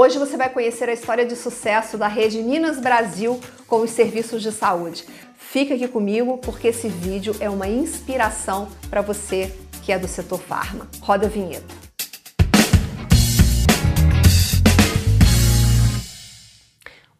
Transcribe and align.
Hoje 0.00 0.16
você 0.16 0.36
vai 0.36 0.48
conhecer 0.48 0.88
a 0.88 0.92
história 0.92 1.26
de 1.26 1.34
sucesso 1.34 1.98
da 1.98 2.06
rede 2.06 2.40
Minas 2.40 2.78
Brasil 2.78 3.40
com 3.66 3.80
os 3.80 3.90
serviços 3.90 4.40
de 4.40 4.52
saúde. 4.52 5.04
Fica 5.36 5.74
aqui 5.74 5.88
comigo 5.88 6.38
porque 6.38 6.68
esse 6.68 6.86
vídeo 6.86 7.34
é 7.40 7.50
uma 7.50 7.66
inspiração 7.66 8.68
para 8.88 9.00
você 9.00 9.52
que 9.82 9.90
é 9.90 9.98
do 9.98 10.06
setor 10.06 10.38
farma. 10.38 10.86
Roda 11.00 11.26
a 11.26 11.28
vinheta. 11.28 11.77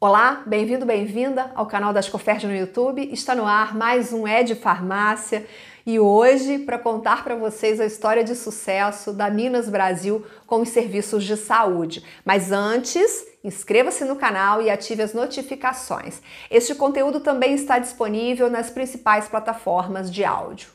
Olá, 0.01 0.45
bem-vindo, 0.47 0.87
bem-vinda 0.87 1.51
ao 1.57 1.67
canal 1.67 1.93
das 1.93 2.09
Coferd 2.09 2.47
no 2.47 2.55
YouTube. 2.55 3.13
Está 3.13 3.35
no 3.35 3.45
ar 3.45 3.75
mais 3.75 4.13
um 4.13 4.29
É 4.29 4.45
de 4.45 4.55
Farmácia 4.55 5.45
e 5.85 5.99
hoje 5.99 6.61
para 6.61 6.79
contar 6.79 7.25
para 7.25 7.35
vocês 7.35 7.81
a 7.81 7.85
história 7.85 8.23
de 8.23 8.37
sucesso 8.37 9.13
da 9.13 9.29
Minas 9.29 9.69
Brasil 9.69 10.25
com 10.47 10.61
os 10.61 10.69
serviços 10.69 11.25
de 11.25 11.37
saúde. 11.37 12.05
Mas 12.25 12.53
antes, 12.53 13.27
inscreva-se 13.43 14.05
no 14.05 14.15
canal 14.15 14.63
e 14.63 14.71
ative 14.71 15.03
as 15.03 15.15
notificações. 15.15 16.23
Este 16.49 16.77
conteúdo 16.77 17.19
também 17.19 17.55
está 17.55 17.81
disponível 17.81 18.49
nas 18.49 18.71
principais 18.71 19.27
plataformas 19.27 20.13
de 20.13 20.25
áudio. 20.25 20.69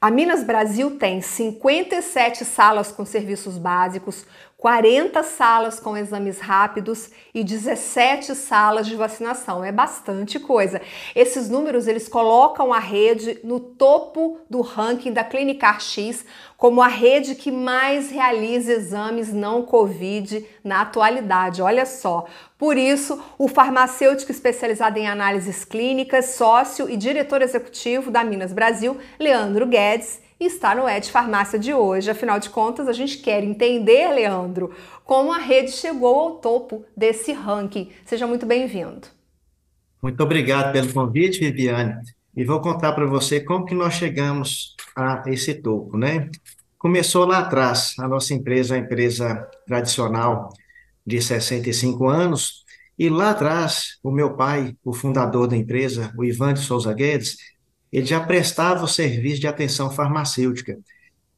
A 0.00 0.12
Minas 0.12 0.44
Brasil 0.44 0.96
tem 0.96 1.20
57 1.20 2.44
salas 2.44 2.92
com 2.92 3.04
serviços 3.04 3.58
básicos, 3.58 4.24
40 4.56 5.24
salas 5.24 5.80
com 5.80 5.96
exames 5.96 6.38
rápidos 6.38 7.10
e 7.34 7.42
17 7.42 8.32
salas 8.36 8.86
de 8.86 8.94
vacinação. 8.94 9.64
É 9.64 9.72
bastante 9.72 10.38
coisa. 10.38 10.80
Esses 11.16 11.48
números 11.48 11.88
eles 11.88 12.08
colocam 12.08 12.72
a 12.72 12.78
rede 12.78 13.40
no 13.42 13.58
topo 13.58 14.38
do 14.48 14.60
ranking 14.60 15.12
da 15.12 15.24
Clinicar 15.24 15.80
X 15.80 16.24
como 16.56 16.80
a 16.82 16.88
rede 16.88 17.36
que 17.36 17.50
mais 17.50 18.10
realiza 18.10 18.72
exames 18.72 19.32
não 19.32 19.62
COVID 19.62 20.44
na 20.62 20.82
atualidade. 20.82 21.62
Olha 21.62 21.86
só. 21.86 22.26
Por 22.58 22.76
isso, 22.76 23.22
o 23.38 23.46
farmacêutico 23.46 24.32
especializado 24.32 24.98
em 24.98 25.06
análises 25.06 25.64
clínicas, 25.64 26.30
sócio 26.30 26.90
e 26.90 26.96
diretor 26.96 27.40
executivo 27.40 28.10
da 28.10 28.24
Minas 28.24 28.52
Brasil, 28.52 28.98
Leandro 29.16 29.64
Guedes, 29.64 30.20
está 30.40 30.74
no 30.74 30.88
Ed 30.88 31.08
Farmácia 31.08 31.56
de 31.56 31.72
hoje. 31.72 32.10
Afinal 32.10 32.40
de 32.40 32.50
contas, 32.50 32.88
a 32.88 32.92
gente 32.92 33.18
quer 33.18 33.44
entender, 33.44 34.12
Leandro, 34.12 34.74
como 35.04 35.32
a 35.32 35.38
rede 35.38 35.70
chegou 35.70 36.18
ao 36.18 36.30
topo 36.38 36.84
desse 36.96 37.32
ranking. 37.32 37.92
Seja 38.04 38.26
muito 38.26 38.44
bem-vindo. 38.44 39.06
Muito 40.02 40.20
obrigado 40.20 40.72
pelo 40.72 40.92
convite, 40.92 41.38
Viviane. 41.38 41.94
E 42.36 42.44
vou 42.44 42.60
contar 42.60 42.92
para 42.92 43.06
você 43.06 43.40
como 43.40 43.64
que 43.64 43.74
nós 43.74 43.94
chegamos 43.94 44.74
a 44.96 45.22
esse 45.26 45.54
topo, 45.54 45.96
né? 45.96 46.28
Começou 46.76 47.24
lá 47.24 47.38
atrás, 47.38 47.94
a 48.00 48.08
nossa 48.08 48.34
empresa, 48.34 48.74
a 48.74 48.78
empresa 48.78 49.48
tradicional 49.64 50.50
de 51.08 51.22
65 51.22 52.06
anos, 52.06 52.64
e 52.98 53.08
lá 53.08 53.30
atrás, 53.30 53.98
o 54.02 54.10
meu 54.10 54.36
pai, 54.36 54.76
o 54.84 54.92
fundador 54.92 55.48
da 55.48 55.56
empresa, 55.56 56.12
o 56.18 56.24
Ivan 56.24 56.52
de 56.52 56.60
Souza 56.60 56.92
Guedes, 56.92 57.36
ele 57.90 58.04
já 58.04 58.20
prestava 58.20 58.84
o 58.84 58.88
serviço 58.88 59.40
de 59.40 59.46
atenção 59.46 59.90
farmacêutica. 59.90 60.78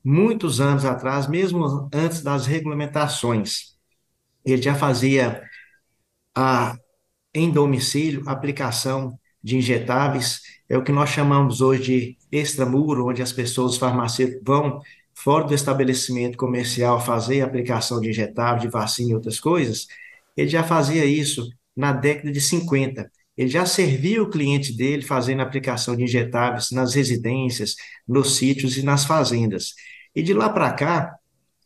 Muitos 0.03 0.61
anos 0.61 0.85
atrás, 0.85 1.29
mesmo 1.29 1.89
antes 1.95 2.23
das 2.23 2.47
regulamentações, 2.47 3.77
ele 4.45 4.61
já 4.61 4.75
fazia 4.75 5.43
a, 6.35 6.75
em 7.33 7.51
domicílio 7.51 8.29
aplicação 8.29 9.17
de 9.43 9.57
injetáveis, 9.57 10.41
é 10.69 10.77
o 10.77 10.83
que 10.83 10.91
nós 10.93 11.11
chamamos 11.11 11.61
hoje 11.61 11.83
de 11.83 12.19
extramuro, 12.33 13.07
onde 13.09 13.23
as 13.23 13.33
pessoas 13.33 13.77
farmacêuticas 13.77 14.43
vão 14.45 14.81
fora 15.23 15.45
do 15.45 15.55
estabelecimento 15.55 16.39
comercial 16.39 16.99
fazer 17.05 17.43
aplicação 17.43 18.01
de 18.01 18.09
injetável, 18.09 18.63
de 18.63 18.69
vacina 18.69 19.11
e 19.11 19.15
outras 19.15 19.39
coisas, 19.39 19.87
ele 20.35 20.49
já 20.49 20.65
fazia 20.65 21.05
isso 21.05 21.47
na 21.77 21.93
década 21.93 22.33
de 22.33 22.41
50. 22.41 23.11
Ele 23.37 23.49
já 23.49 23.67
servia 23.67 24.23
o 24.23 24.31
cliente 24.31 24.73
dele 24.73 25.03
fazendo 25.03 25.41
aplicação 25.41 25.95
de 25.95 26.05
injetáveis 26.05 26.71
nas 26.71 26.95
residências, 26.95 27.75
nos 28.09 28.37
sítios 28.37 28.79
e 28.79 28.83
nas 28.83 29.05
fazendas. 29.05 29.75
E 30.15 30.23
de 30.23 30.33
lá 30.33 30.49
para 30.49 30.73
cá, 30.73 31.15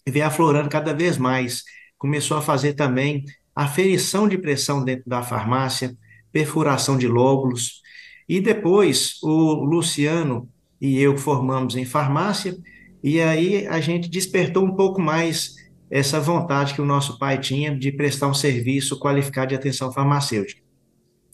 veio 0.06 0.26
aflorando 0.26 0.68
cada 0.68 0.92
vez 0.92 1.16
mais. 1.16 1.62
Começou 1.96 2.36
a 2.36 2.42
fazer 2.42 2.74
também 2.74 3.24
aferição 3.54 4.28
de 4.28 4.36
pressão 4.36 4.84
dentro 4.84 5.08
da 5.08 5.22
farmácia, 5.22 5.96
perfuração 6.32 6.98
de 6.98 7.06
lóbulos. 7.06 7.82
E 8.28 8.40
depois, 8.40 9.22
o 9.22 9.64
Luciano 9.64 10.48
e 10.80 11.00
eu 11.00 11.16
formamos 11.16 11.76
em 11.76 11.84
farmácia, 11.84 12.56
e 13.04 13.20
aí 13.20 13.66
a 13.66 13.80
gente 13.80 14.08
despertou 14.08 14.64
um 14.64 14.74
pouco 14.74 14.98
mais 14.98 15.56
essa 15.90 16.18
vontade 16.18 16.72
que 16.72 16.80
o 16.80 16.86
nosso 16.86 17.18
pai 17.18 17.38
tinha 17.38 17.76
de 17.76 17.92
prestar 17.92 18.28
um 18.28 18.32
serviço 18.32 18.98
qualificado 18.98 19.50
de 19.50 19.54
atenção 19.54 19.92
farmacêutica. 19.92 20.62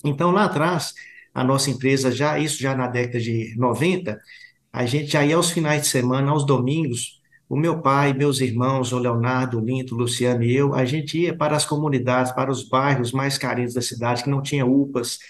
Então, 0.04 0.32
lá 0.32 0.46
atrás, 0.46 0.92
a 1.32 1.44
nossa 1.44 1.70
empresa, 1.70 2.10
já 2.10 2.36
isso 2.40 2.60
já 2.60 2.74
na 2.74 2.88
década 2.88 3.20
de 3.20 3.54
90, 3.56 4.20
a 4.72 4.84
gente 4.84 5.16
ia 5.16 5.36
aos 5.36 5.52
finais 5.52 5.82
de 5.82 5.86
semana, 5.86 6.32
aos 6.32 6.44
domingos, 6.44 7.20
o 7.48 7.56
meu 7.56 7.80
pai, 7.80 8.12
meus 8.12 8.40
irmãos, 8.40 8.92
o 8.92 8.98
Leonardo, 8.98 9.60
o 9.60 9.64
Linto, 9.64 9.94
o 9.94 9.98
Luciano 9.98 10.42
e 10.42 10.52
eu, 10.52 10.74
a 10.74 10.84
gente 10.84 11.20
ia 11.20 11.36
para 11.36 11.54
as 11.54 11.64
comunidades, 11.64 12.32
para 12.32 12.50
os 12.50 12.68
bairros 12.68 13.12
mais 13.12 13.38
carentes 13.38 13.74
da 13.74 13.80
cidade, 13.80 14.24
que 14.24 14.30
não 14.30 14.42
tinha 14.42 14.66
UPAs, 14.66 15.20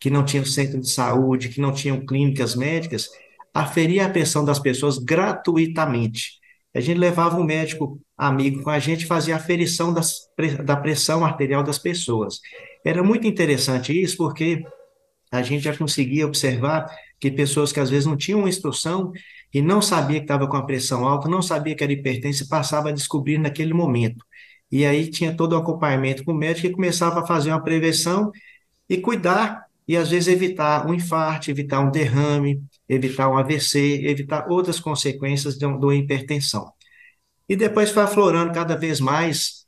que 0.00 0.10
não 0.10 0.24
tinham 0.24 0.44
centro 0.44 0.80
de 0.80 0.90
saúde, 0.90 1.50
que 1.50 1.60
não 1.60 1.72
tinham 1.72 2.04
clínicas 2.04 2.56
médicas, 2.56 3.08
aferir 3.54 4.02
a 4.02 4.10
pressão 4.10 4.44
das 4.44 4.58
pessoas 4.58 4.98
gratuitamente. 4.98 6.40
A 6.74 6.80
gente 6.80 6.98
levava 6.98 7.36
um 7.38 7.44
médico 7.44 8.00
amigo 8.18 8.62
com 8.62 8.70
a 8.70 8.80
gente, 8.80 9.06
fazia 9.06 9.36
aferição 9.36 9.94
das, 9.94 10.28
da 10.64 10.76
pressão 10.76 11.24
arterial 11.24 11.62
das 11.62 11.78
pessoas. 11.78 12.40
Era 12.84 13.02
muito 13.02 13.26
interessante 13.28 13.92
isso, 13.98 14.16
porque 14.16 14.64
a 15.30 15.42
gente 15.42 15.62
já 15.64 15.76
conseguia 15.76 16.26
observar 16.26 16.86
que 17.20 17.30
pessoas 17.30 17.72
que 17.72 17.80
às 17.80 17.90
vezes 17.90 18.06
não 18.06 18.16
tinham 18.16 18.46
instrução 18.46 19.12
e 19.52 19.62
não 19.62 19.80
sabia 19.80 20.18
que 20.18 20.24
estava 20.24 20.48
com 20.48 20.56
a 20.56 20.66
pressão 20.66 21.06
alta, 21.06 21.28
não 21.28 21.40
sabia 21.40 21.76
que 21.76 21.84
era 21.84 21.92
hipertensa, 21.92 22.46
passava 22.48 22.88
a 22.88 22.92
descobrir 22.92 23.38
naquele 23.38 23.72
momento. 23.72 24.24
E 24.70 24.84
aí 24.84 25.08
tinha 25.08 25.36
todo 25.36 25.52
o 25.52 25.56
acompanhamento 25.56 26.24
com 26.24 26.32
o 26.32 26.36
médico 26.36 26.66
e 26.66 26.72
começava 26.72 27.20
a 27.20 27.26
fazer 27.26 27.50
uma 27.50 27.62
prevenção 27.62 28.32
e 28.88 28.96
cuidar 28.98 29.64
e 29.86 29.96
às 29.96 30.10
vezes 30.10 30.28
evitar 30.28 30.86
um 30.86 30.94
infarto, 30.94 31.50
evitar 31.50 31.80
um 31.80 31.90
derrame, 31.90 32.62
evitar 32.88 33.28
um 33.28 33.38
AVC, 33.38 34.06
evitar 34.06 34.48
outras 34.48 34.80
consequências 34.80 35.56
de 35.56 35.66
uma 35.66 35.94
hipertensão. 35.94 36.72
E 37.48 37.56
depois 37.56 37.90
foi 37.90 38.02
aflorando 38.02 38.52
cada 38.52 38.76
vez 38.76 39.00
mais 39.00 39.64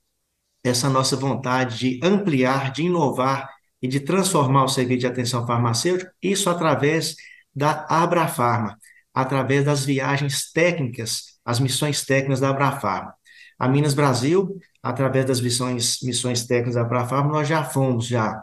essa 0.65 0.89
nossa 0.89 1.17
vontade 1.17 1.79
de 1.79 2.01
ampliar, 2.03 2.73
de 2.73 2.83
inovar 2.83 3.49
e 3.81 3.87
de 3.89 4.01
transformar 4.01 4.65
o 4.65 4.69
serviço 4.69 5.01
de 5.01 5.07
atenção 5.07 5.47
farmacêutica, 5.47 6.13
isso 6.23 6.51
através 6.51 7.15
da 7.55 7.87
Abrafarma, 7.89 8.77
através 9.15 9.65
das 9.65 9.85
viagens 9.85 10.51
técnicas, 10.53 11.39
as 11.45 11.61
missões 11.61 12.05
técnicas 12.05 12.41
da 12.41 12.51
Abrafarma. 12.51 13.15
A 13.59 13.69
Minas 13.69 13.95
Brasil, 13.95 14.59
através 14.83 15.25
das 15.25 15.41
missões, 15.41 15.99
missões 16.03 16.47
técnicas 16.47 16.75
da 16.75 16.83
Abrafarma, 16.83 17.31
nós 17.31 17.49
já 17.49 17.65
fomos 17.65 18.07
já 18.07 18.43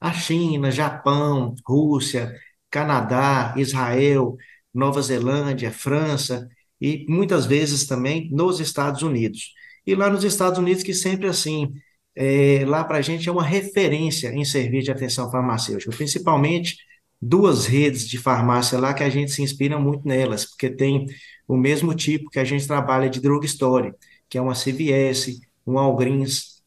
a 0.00 0.12
China, 0.12 0.70
Japão, 0.70 1.54
Rússia, 1.66 2.34
Canadá, 2.70 3.54
Israel, 3.56 4.36
Nova 4.72 5.00
Zelândia, 5.02 5.70
França 5.70 6.48
e 6.80 7.04
muitas 7.08 7.46
vezes 7.46 7.86
também 7.86 8.30
nos 8.30 8.60
Estados 8.60 9.02
Unidos. 9.02 9.52
E 9.86 9.94
lá 9.94 10.10
nos 10.10 10.24
Estados 10.24 10.58
Unidos, 10.58 10.82
que 10.82 10.94
sempre 10.94 11.26
assim, 11.28 11.72
é, 12.14 12.64
lá 12.66 12.84
para 12.84 12.98
a 12.98 13.02
gente 13.02 13.28
é 13.28 13.32
uma 13.32 13.44
referência 13.44 14.28
em 14.28 14.44
serviço 14.44 14.86
de 14.86 14.90
atenção 14.92 15.30
farmacêutica, 15.30 15.96
principalmente 15.96 16.76
duas 17.20 17.66
redes 17.66 18.08
de 18.08 18.18
farmácia 18.18 18.78
lá 18.78 18.94
que 18.94 19.02
a 19.02 19.08
gente 19.08 19.32
se 19.32 19.42
inspira 19.42 19.78
muito 19.78 20.06
nelas, 20.06 20.44
porque 20.44 20.70
tem 20.70 21.06
o 21.46 21.56
mesmo 21.56 21.94
tipo 21.94 22.30
que 22.30 22.38
a 22.38 22.44
gente 22.44 22.66
trabalha 22.66 23.08
de 23.08 23.20
drugstore, 23.20 23.92
que 24.28 24.38
é 24.38 24.42
uma 24.42 24.54
CVS, 24.54 25.40
um 25.66 25.74
Walgreens. 25.74 26.62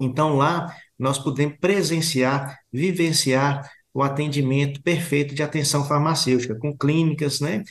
Então 0.00 0.36
lá 0.36 0.74
nós 0.98 1.18
podemos 1.18 1.56
presenciar, 1.58 2.58
vivenciar 2.72 3.70
o 3.96 4.02
atendimento 4.02 4.82
perfeito 4.82 5.34
de 5.34 5.42
atenção 5.42 5.82
farmacêutica, 5.82 6.54
com 6.54 6.76
clínicas, 6.76 7.40
né? 7.40 7.64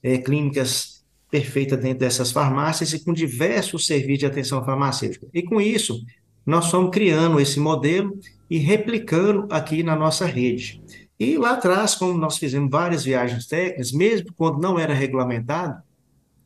É, 0.00 0.16
clínicas 0.16 1.04
perfeitas 1.28 1.80
dentro 1.80 1.98
dessas 1.98 2.30
farmácias 2.30 2.92
e 2.92 3.04
com 3.04 3.12
diversos 3.12 3.84
serviços 3.84 4.20
de 4.20 4.26
atenção 4.26 4.64
farmacêutica. 4.64 5.26
E 5.34 5.42
com 5.42 5.60
isso, 5.60 6.00
nós 6.46 6.70
fomos 6.70 6.92
criando 6.92 7.40
esse 7.40 7.58
modelo 7.58 8.16
e 8.48 8.58
replicando 8.58 9.48
aqui 9.50 9.82
na 9.82 9.96
nossa 9.96 10.24
rede. 10.24 10.80
E 11.18 11.36
lá 11.36 11.54
atrás, 11.54 11.96
como 11.96 12.16
nós 12.16 12.38
fizemos 12.38 12.70
várias 12.70 13.04
viagens 13.04 13.48
técnicas, 13.48 13.90
mesmo 13.90 14.32
quando 14.36 14.60
não 14.60 14.78
era 14.78 14.94
regulamentado, 14.94 15.82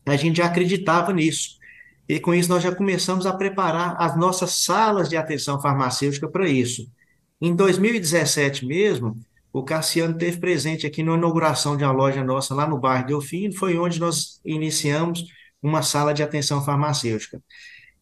a 0.07 0.17
gente 0.17 0.39
já 0.39 0.47
acreditava 0.47 1.13
nisso. 1.13 1.59
E 2.09 2.19
com 2.19 2.33
isso 2.33 2.49
nós 2.49 2.63
já 2.63 2.75
começamos 2.75 3.27
a 3.27 3.35
preparar 3.35 3.97
as 3.99 4.17
nossas 4.17 4.65
salas 4.65 5.11
de 5.11 5.17
atenção 5.19 5.61
farmacêutica 5.61 6.27
para 6.27 6.49
isso. 6.49 6.89
Em 7.41 7.55
2017 7.55 8.65
mesmo, 8.65 9.17
o 9.53 9.63
Cassiano 9.63 10.17
teve 10.17 10.39
presente 10.39 10.87
aqui 10.87 11.03
na 11.03 11.15
inauguração 11.15 11.77
de 11.77 11.85
uma 11.85 11.93
loja 11.93 12.25
nossa 12.25 12.55
lá 12.55 12.67
no 12.67 12.79
bairro 12.79 13.07
Delfim, 13.07 13.53
foi 13.53 13.79
onde 13.79 14.01
nós 14.01 14.41
iniciamos 14.45 15.25
uma 15.63 15.83
sala 15.83 16.15
de 16.15 16.23
atenção 16.23 16.65
farmacêutica. 16.65 17.43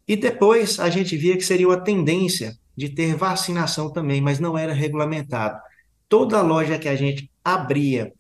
E 0.07 0.17
depois 0.17 0.79
a 0.79 0.91
gente 0.91 1.17
via 1.17 1.37
que 1.37 1.45
seria 1.45 1.69
uma 1.69 1.81
tendência 1.81 2.57
de 2.77 2.89
ter 2.89 3.15
vacinação 3.17 3.91
também, 3.93 4.21
mas 4.21 4.39
não 4.39 4.57
era 4.57 4.73
regulamentado. 4.73 5.61
Toda 6.09 6.43
loja 6.43 6.79
que 6.79 6.89
a 6.89 6.97
gente 6.97 7.31
abria, 7.43 8.13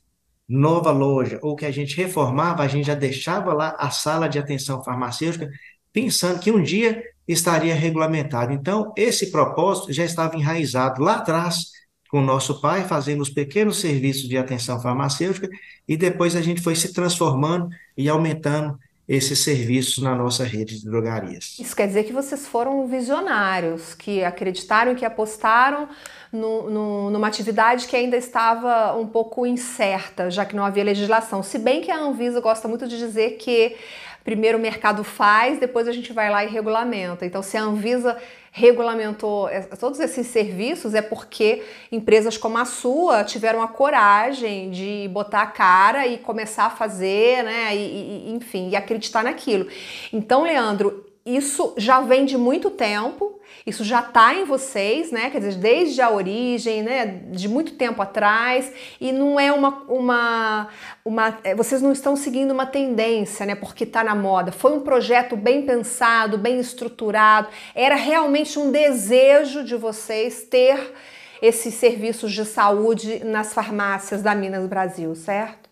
nova 0.49 0.91
loja, 0.91 1.39
ou 1.43 1.57
que 1.57 1.67
a 1.67 1.71
gente 1.71 1.97
reformava, 1.97 2.63
a 2.63 2.69
gente 2.69 2.87
já 2.87 2.95
deixava 2.95 3.53
lá 3.53 3.77
a 3.79 3.91
sala 3.91 4.29
de 4.29 4.39
atenção 4.39 4.83
farmacêutica, 4.83 5.51
pensando 5.93 6.41
que 6.41 6.51
um 6.51 6.63
dia 6.63 7.03
estaria 7.27 7.75
regulamentado. 7.75 8.53
Então, 8.53 8.93
esse 8.97 9.31
propósito 9.31 9.93
já 9.93 10.05
estava 10.05 10.37
enraizado 10.37 11.03
lá 11.03 11.17
atrás 11.17 11.73
com 12.11 12.21
o 12.21 12.25
nosso 12.25 12.61
pai, 12.61 12.85
fazendo 12.85 13.23
os 13.23 13.31
pequenos 13.31 13.81
serviços 13.81 14.29
de 14.29 14.39
atenção 14.39 14.81
farmacêutica, 14.81 15.49
e 15.89 15.97
depois 15.97 16.37
a 16.37 16.43
gente 16.43 16.61
foi 16.61 16.77
se 16.77 16.93
transformando 16.93 17.69
e 17.97 18.09
aumentando 18.09 18.79
esses 19.07 19.41
serviços 19.41 20.03
na 20.03 20.15
nossa 20.15 20.45
rede 20.45 20.79
de 20.79 20.87
drogarias. 20.87 21.57
Isso 21.59 21.77
quer 21.77 21.87
dizer 21.87 22.05
que 22.05 22.13
vocês 22.13 22.47
foram 22.47 22.87
visionários, 22.87 23.95
que 23.95 24.25
acreditaram 24.25 24.95
que 24.95 25.05
apostaram 25.05 25.89
no, 26.33 26.71
no, 26.71 27.11
numa 27.11 27.29
atividade 27.29 27.87
que 27.87 27.97
ainda 27.97 28.17
estava 28.17 28.97
um 28.97 29.07
pouco 29.07 29.47
incerta, 29.47 30.31
já 30.31 30.45
que 30.45 30.57
não 30.57 30.65
havia 30.65 30.83
legislação. 30.83 31.43
Se 31.43 31.59
bem 31.59 31.83
que 31.83 31.91
a 31.91 31.99
Anvisa 31.99 32.41
gosta 32.41 32.67
muito 32.67 32.89
de 32.89 32.97
dizer 32.97 33.33
que 33.33 33.77
primeiro 34.25 34.57
o 34.57 34.61
mercado 34.61 35.05
faz, 35.05 35.61
depois 35.61 35.87
a 35.87 35.93
gente 35.93 36.13
vai 36.13 36.31
lá 36.31 36.43
e 36.43 36.49
regulamenta. 36.49 37.27
Então, 37.27 37.43
se 37.43 37.59
a 37.59 37.63
Anvisa 37.63 38.17
regulamentou 38.51 39.49
todos 39.79 40.01
esses 40.01 40.29
serviços, 40.29 40.95
é 40.95 41.03
porque 41.03 41.63
empresas 41.93 42.39
como 42.39 42.57
a 42.57 42.65
sua 42.65 43.23
tiveram 43.23 43.61
a 43.61 43.69
coragem 43.69 44.71
de 44.71 45.11
botar 45.13 45.43
a 45.43 45.47
cara 45.47 46.07
e 46.07 46.19
começar 46.19 46.67
a 46.67 46.71
fazer, 46.71 47.43
né? 47.43 47.77
E, 47.77 48.29
e 48.29 48.33
enfim, 48.33 48.71
e 48.71 48.77
acreditar 48.77 49.23
naquilo. 49.23 49.69
Então, 50.13 50.45
Leandro, 50.45 51.04
isso 51.25 51.75
já 51.79 52.01
vem 52.03 52.27
de 52.27 52.37
muito 52.37 52.71
tempo, 52.71 53.41
isso 53.67 53.83
já 53.83 54.01
está 54.01 54.35
em 54.35 54.45
vocês, 54.45 55.11
né? 55.11 55.31
Quer 55.31 55.39
dizer, 55.39 55.55
desde 55.55 56.03
a 56.03 56.11
origem, 56.11 56.83
né? 56.83 57.07
De 57.07 57.49
muito 57.49 57.75
tempo 57.75 58.03
atrás, 58.03 58.71
e 59.01 59.11
não 59.11 59.41
é 59.41 59.51
uma. 59.51 59.83
uma, 59.89 60.69
uma 61.03 61.39
é, 61.43 61.55
vocês 61.55 61.81
não 61.81 61.93
estão 61.93 62.15
seguindo 62.15 62.51
uma 62.51 62.67
tendência, 62.67 63.47
né? 63.47 63.55
Porque 63.55 63.85
está 63.85 64.05
na 64.05 64.15
moda. 64.15 64.53
Foi 64.53 64.73
um 64.73 64.81
projeto 64.81 65.35
bem 65.35 65.65
pensado, 65.65 66.37
bem 66.37 66.61
estruturado, 66.61 67.49
era 67.75 67.95
realmente 67.95 68.59
um 68.59 68.71
desejo 68.71 69.65
de 69.65 69.77
vocês 69.77 70.43
ter 70.45 70.93
esses 71.41 71.75
serviços 71.75 72.33
de 72.33 72.45
saúde 72.45 73.25
nas 73.25 73.55
farmácias 73.55 74.23
da 74.23 74.35
Minas 74.35 74.67
Brasil, 74.69 75.15
certo? 75.15 75.71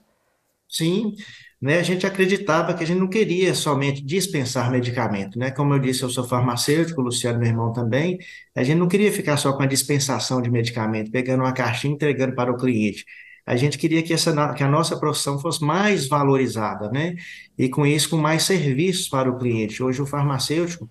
Sim, 0.69 1.15
né, 1.63 1.79
a 1.79 1.83
gente 1.85 2.05
acreditava 2.05 2.75
que 2.75 2.83
a 2.83 2.87
gente 2.87 2.99
não 2.99 3.09
queria 3.09 3.55
somente 3.55 4.05
dispensar 4.05 4.69
medicamento, 4.69 5.39
né? 5.39 5.53
Como 5.53 5.73
eu 5.73 5.79
disse, 5.79 6.03
eu 6.03 6.11
sou 6.11 6.25
farmacêutico, 6.25 7.01
o 7.01 7.05
Luciano, 7.05 7.39
meu 7.39 7.49
irmão 7.49 7.73
também. 7.73 8.19
A 8.53 8.65
gente 8.65 8.79
não 8.79 8.89
queria 8.89 9.13
ficar 9.13 9.37
só 9.37 9.53
com 9.53 9.63
a 9.63 9.67
dispensação 9.67 10.43
de 10.43 10.51
medicamento, 10.51 11.13
pegando 11.13 11.45
uma 11.45 11.53
caixinha 11.53 11.93
e 11.93 11.95
entregando 11.95 12.35
para 12.35 12.51
o 12.51 12.57
cliente. 12.57 13.05
A 13.47 13.55
gente 13.57 13.79
queria 13.79 14.03
que, 14.03 14.13
essa, 14.13 14.55
que 14.55 14.63
a 14.65 14.69
nossa 14.69 14.99
profissão 14.99 15.39
fosse 15.39 15.65
mais 15.65 16.09
valorizada, 16.09 16.91
né? 16.91 17.15
E 17.57 17.69
com 17.69 17.87
isso, 17.87 18.11
com 18.11 18.17
mais 18.17 18.43
serviços 18.43 19.09
para 19.09 19.31
o 19.31 19.39
cliente. 19.39 19.83
Hoje, 19.83 20.03
o 20.03 20.07
farmacêutico, 20.07 20.91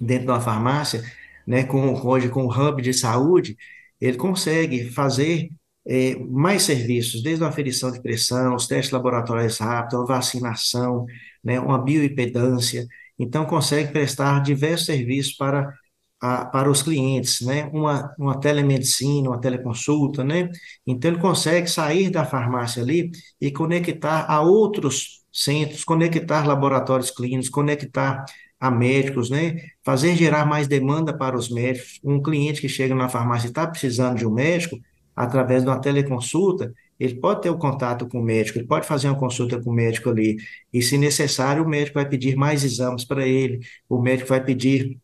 dentro 0.00 0.26
de 0.26 0.30
uma 0.30 0.40
farmácia, 0.40 1.02
né, 1.46 1.64
com, 1.64 1.94
hoje 2.06 2.28
com 2.28 2.44
o 2.44 2.50
hub 2.52 2.82
de 2.82 2.92
saúde, 2.92 3.56
ele 4.00 4.16
consegue 4.16 4.90
fazer 4.90 5.48
é, 5.88 6.16
mais 6.16 6.62
serviços, 6.62 7.22
desde 7.22 7.42
a 7.44 7.48
aferição 7.48 7.90
de 7.90 8.00
pressão, 8.02 8.54
os 8.54 8.66
testes 8.66 8.92
laboratoriais 8.92 9.58
rápidos, 9.58 10.00
a 10.00 10.14
vacinação, 10.14 11.06
né, 11.42 11.58
uma 11.58 11.82
bioimpedância. 11.82 12.86
Então, 13.18 13.46
consegue 13.46 13.90
prestar 13.92 14.42
diversos 14.42 14.86
serviços 14.86 15.32
para, 15.34 15.72
a, 16.20 16.44
para 16.44 16.70
os 16.70 16.82
clientes, 16.82 17.40
né, 17.40 17.70
uma, 17.72 18.14
uma 18.18 18.38
telemedicina, 18.38 19.30
uma 19.30 19.40
teleconsulta, 19.40 20.22
né. 20.22 20.50
Então, 20.86 21.10
ele 21.10 21.20
consegue 21.20 21.68
sair 21.70 22.10
da 22.10 22.24
farmácia 22.26 22.82
ali 22.82 23.10
e 23.40 23.50
conectar 23.50 24.26
a 24.28 24.42
outros 24.42 25.24
centros, 25.32 25.84
conectar 25.84 26.46
laboratórios 26.46 27.10
clínicos, 27.10 27.48
conectar 27.48 28.24
a 28.60 28.70
médicos, 28.70 29.30
né? 29.30 29.56
Fazer 29.84 30.16
gerar 30.16 30.44
mais 30.44 30.66
demanda 30.66 31.16
para 31.16 31.36
os 31.36 31.48
médicos. 31.48 32.00
Um 32.02 32.20
cliente 32.20 32.60
que 32.60 32.68
chega 32.68 32.94
na 32.94 33.08
farmácia 33.08 33.46
e 33.46 33.50
está 33.50 33.66
precisando 33.66 34.18
de 34.18 34.26
um 34.26 34.32
médico, 34.32 34.76
através 35.18 35.64
de 35.64 35.68
uma 35.68 35.80
teleconsulta, 35.80 36.72
ele 36.98 37.16
pode 37.16 37.42
ter 37.42 37.50
o 37.50 37.54
um 37.54 37.58
contato 37.58 38.06
com 38.08 38.20
o 38.20 38.22
médico, 38.22 38.58
ele 38.58 38.68
pode 38.68 38.86
fazer 38.86 39.08
uma 39.08 39.18
consulta 39.18 39.60
com 39.60 39.70
o 39.70 39.74
médico 39.74 40.10
ali, 40.10 40.36
e 40.72 40.80
se 40.80 40.96
necessário, 40.96 41.64
o 41.64 41.68
médico 41.68 41.94
vai 41.94 42.08
pedir 42.08 42.36
mais 42.36 42.62
exames 42.62 43.04
para 43.04 43.26
ele, 43.26 43.58
o 43.88 44.00
médico 44.00 44.28
vai 44.28 44.44
pedir, 44.44 44.96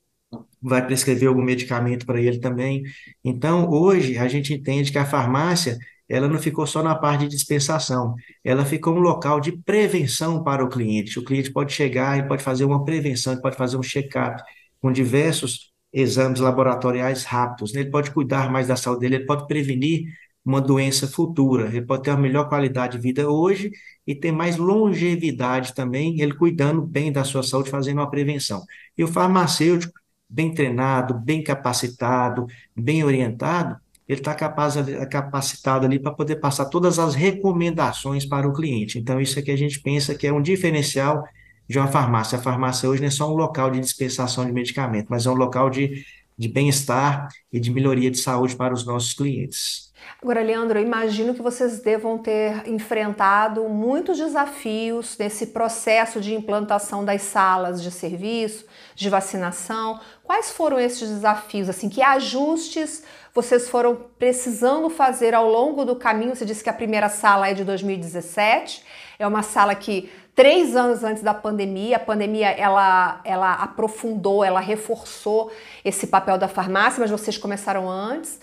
vai 0.62 0.86
prescrever 0.86 1.28
algum 1.28 1.42
medicamento 1.42 2.06
para 2.06 2.20
ele 2.20 2.38
também. 2.38 2.84
Então, 3.24 3.68
hoje, 3.68 4.16
a 4.16 4.28
gente 4.28 4.54
entende 4.54 4.92
que 4.92 4.98
a 4.98 5.04
farmácia, 5.04 5.78
ela 6.08 6.28
não 6.28 6.38
ficou 6.38 6.66
só 6.66 6.80
na 6.82 6.94
parte 6.94 7.22
de 7.22 7.28
dispensação, 7.30 8.14
ela 8.44 8.64
ficou 8.64 8.94
um 8.94 9.00
local 9.00 9.40
de 9.40 9.52
prevenção 9.52 10.44
para 10.44 10.64
o 10.64 10.68
cliente. 10.68 11.18
O 11.18 11.24
cliente 11.24 11.52
pode 11.52 11.72
chegar, 11.72 12.18
ele 12.18 12.28
pode 12.28 12.42
fazer 12.42 12.64
uma 12.64 12.84
prevenção, 12.84 13.36
pode 13.40 13.56
fazer 13.56 13.76
um 13.76 13.82
check-up 13.82 14.40
com 14.80 14.92
diversos 14.92 15.73
exames 15.94 16.40
laboratoriais 16.40 17.22
rápidos, 17.24 17.72
né? 17.72 17.80
ele 17.80 17.90
pode 17.90 18.10
cuidar 18.10 18.50
mais 18.50 18.66
da 18.66 18.74
saúde 18.74 19.02
dele, 19.02 19.16
ele 19.16 19.26
pode 19.26 19.46
prevenir 19.46 20.08
uma 20.44 20.60
doença 20.60 21.06
futura, 21.06 21.68
ele 21.68 21.82
pode 21.82 22.02
ter 22.02 22.10
uma 22.10 22.18
melhor 22.18 22.48
qualidade 22.48 22.96
de 22.96 23.02
vida 23.02 23.30
hoje 23.30 23.70
e 24.06 24.14
ter 24.14 24.32
mais 24.32 24.56
longevidade 24.56 25.72
também, 25.72 26.20
ele 26.20 26.34
cuidando 26.34 26.82
bem 26.82 27.12
da 27.12 27.24
sua 27.24 27.42
saúde, 27.42 27.70
fazendo 27.70 27.98
uma 27.98 28.10
prevenção. 28.10 28.62
E 28.98 29.04
o 29.04 29.08
farmacêutico, 29.08 29.94
bem 30.28 30.52
treinado, 30.52 31.14
bem 31.14 31.42
capacitado, 31.42 32.46
bem 32.76 33.04
orientado, 33.04 33.76
ele 34.06 34.20
está 34.20 34.34
capacitado 34.34 35.86
ali 35.86 35.98
para 35.98 36.12
poder 36.12 36.36
passar 36.36 36.66
todas 36.66 36.98
as 36.98 37.14
recomendações 37.14 38.26
para 38.26 38.46
o 38.46 38.52
cliente. 38.52 38.98
Então, 38.98 39.18
isso 39.18 39.38
é 39.38 39.42
que 39.42 39.50
a 39.50 39.56
gente 39.56 39.80
pensa 39.80 40.14
que 40.14 40.26
é 40.26 40.32
um 40.32 40.42
diferencial 40.42 41.24
de 41.68 41.78
uma 41.78 41.88
farmácia. 41.88 42.38
A 42.38 42.42
farmácia 42.42 42.88
hoje 42.88 43.00
não 43.00 43.08
é 43.08 43.10
só 43.10 43.30
um 43.30 43.34
local 43.34 43.70
de 43.70 43.80
dispensação 43.80 44.44
de 44.44 44.52
medicamento, 44.52 45.06
mas 45.08 45.26
é 45.26 45.30
um 45.30 45.34
local 45.34 45.70
de, 45.70 46.04
de 46.36 46.48
bem-estar 46.48 47.28
e 47.52 47.58
de 47.58 47.70
melhoria 47.70 48.10
de 48.10 48.18
saúde 48.18 48.56
para 48.56 48.74
os 48.74 48.84
nossos 48.84 49.14
clientes. 49.14 49.92
Agora, 50.20 50.42
Leandro, 50.42 50.78
eu 50.78 50.82
imagino 50.82 51.34
que 51.34 51.42
vocês 51.42 51.80
devam 51.80 52.18
ter 52.18 52.66
enfrentado 52.68 53.68
muitos 53.68 54.18
desafios 54.18 55.16
nesse 55.18 55.48
processo 55.48 56.20
de 56.20 56.34
implantação 56.34 57.04
das 57.04 57.22
salas 57.22 57.82
de 57.82 57.90
serviço, 57.90 58.66
de 58.94 59.08
vacinação. 59.08 60.00
Quais 60.22 60.50
foram 60.50 60.78
esses 60.78 61.08
desafios? 61.08 61.68
Assim, 61.68 61.88
que 61.88 62.02
ajustes 62.02 63.02
vocês 63.34 63.68
foram 63.68 63.96
precisando 64.16 64.88
fazer 64.88 65.34
ao 65.34 65.48
longo 65.50 65.84
do 65.84 65.96
caminho? 65.96 66.36
Você 66.36 66.44
disse 66.44 66.62
que 66.62 66.70
a 66.70 66.74
primeira 66.74 67.08
sala 67.08 67.48
é 67.48 67.54
de 67.54 67.64
2017, 67.64 68.84
é 69.18 69.26
uma 69.26 69.42
sala 69.42 69.74
que 69.74 70.08
três 70.34 70.74
anos 70.74 71.04
antes 71.04 71.22
da 71.22 71.32
pandemia. 71.32 71.96
A 71.96 72.00
pandemia 72.00 72.48
ela, 72.50 73.20
ela 73.24 73.52
aprofundou, 73.54 74.44
ela 74.44 74.60
reforçou 74.60 75.52
esse 75.84 76.06
papel 76.06 76.36
da 76.36 76.48
farmácia, 76.48 77.00
mas 77.00 77.10
vocês 77.10 77.38
começaram 77.38 77.88
antes. 77.88 78.40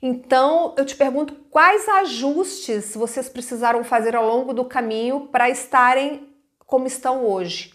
Então, 0.00 0.74
eu 0.76 0.84
te 0.84 0.94
pergunto 0.94 1.34
quais 1.50 1.88
ajustes 1.88 2.94
vocês 2.94 3.28
precisaram 3.28 3.82
fazer 3.82 4.14
ao 4.14 4.26
longo 4.26 4.52
do 4.52 4.64
caminho 4.64 5.28
para 5.32 5.50
estarem 5.50 6.28
como 6.64 6.86
estão 6.86 7.24
hoje? 7.24 7.72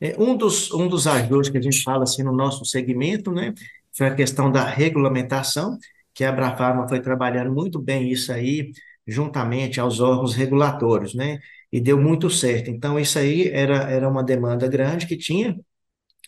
É, 0.00 0.14
um, 0.18 0.36
dos, 0.36 0.72
um 0.72 0.88
dos 0.88 1.06
ajustes 1.06 1.50
que 1.50 1.58
a 1.58 1.62
gente 1.62 1.82
fala 1.82 2.04
assim 2.04 2.22
no 2.22 2.32
nosso 2.32 2.64
segmento, 2.64 3.32
né, 3.32 3.54
foi 3.96 4.06
a 4.08 4.14
questão 4.14 4.50
da 4.50 4.64
regulamentação, 4.64 5.78
que 6.14 6.24
a 6.24 6.28
Abrafarma 6.28 6.88
foi 6.88 7.00
trabalhando 7.00 7.52
muito 7.52 7.80
bem 7.80 8.10
isso 8.10 8.32
aí, 8.32 8.70
juntamente 9.06 9.80
aos 9.80 10.00
órgãos 10.00 10.34
regulatórios, 10.34 11.14
né? 11.14 11.38
E 11.72 11.80
deu 11.80 11.98
muito 12.00 12.28
certo. 12.30 12.70
Então, 12.70 12.98
isso 13.00 13.18
aí 13.18 13.48
era, 13.48 13.90
era 13.90 14.08
uma 14.08 14.22
demanda 14.22 14.68
grande 14.68 15.06
que 15.06 15.16
tinha. 15.16 15.58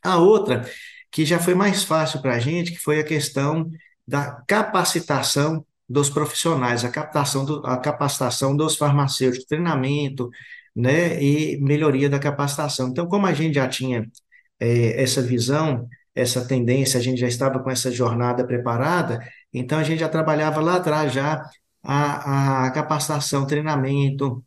A 0.02 0.18
outra, 0.18 0.64
que 1.10 1.24
já 1.24 1.38
foi 1.38 1.54
mais 1.54 1.84
fácil 1.84 2.22
para 2.22 2.34
a 2.34 2.38
gente, 2.40 2.72
que 2.72 2.78
foi 2.78 3.00
a 3.00 3.04
questão 3.04 3.70
da 4.06 4.42
capacitação 4.46 5.64
dos 5.88 6.10
profissionais, 6.10 6.84
a, 6.84 6.90
captação 6.90 7.44
do, 7.44 7.64
a 7.66 7.76
capacitação 7.78 8.56
dos 8.56 8.76
farmacêuticos, 8.76 9.46
treinamento, 9.46 10.30
né, 10.74 11.22
e 11.22 11.58
melhoria 11.60 12.08
da 12.08 12.18
capacitação. 12.18 12.88
Então, 12.88 13.06
como 13.06 13.26
a 13.26 13.32
gente 13.32 13.54
já 13.54 13.68
tinha 13.68 14.10
é, 14.60 15.02
essa 15.02 15.22
visão, 15.22 15.88
essa 16.14 16.46
tendência, 16.46 16.98
a 16.98 17.02
gente 17.02 17.20
já 17.20 17.28
estava 17.28 17.58
com 17.60 17.70
essa 17.70 17.90
jornada 17.90 18.46
preparada, 18.46 19.20
então 19.52 19.78
a 19.78 19.84
gente 19.84 20.00
já 20.00 20.08
trabalhava 20.08 20.60
lá 20.60 20.76
atrás 20.76 21.12
já 21.12 21.42
a, 21.82 22.66
a 22.66 22.70
capacitação, 22.70 23.46
treinamento, 23.46 24.42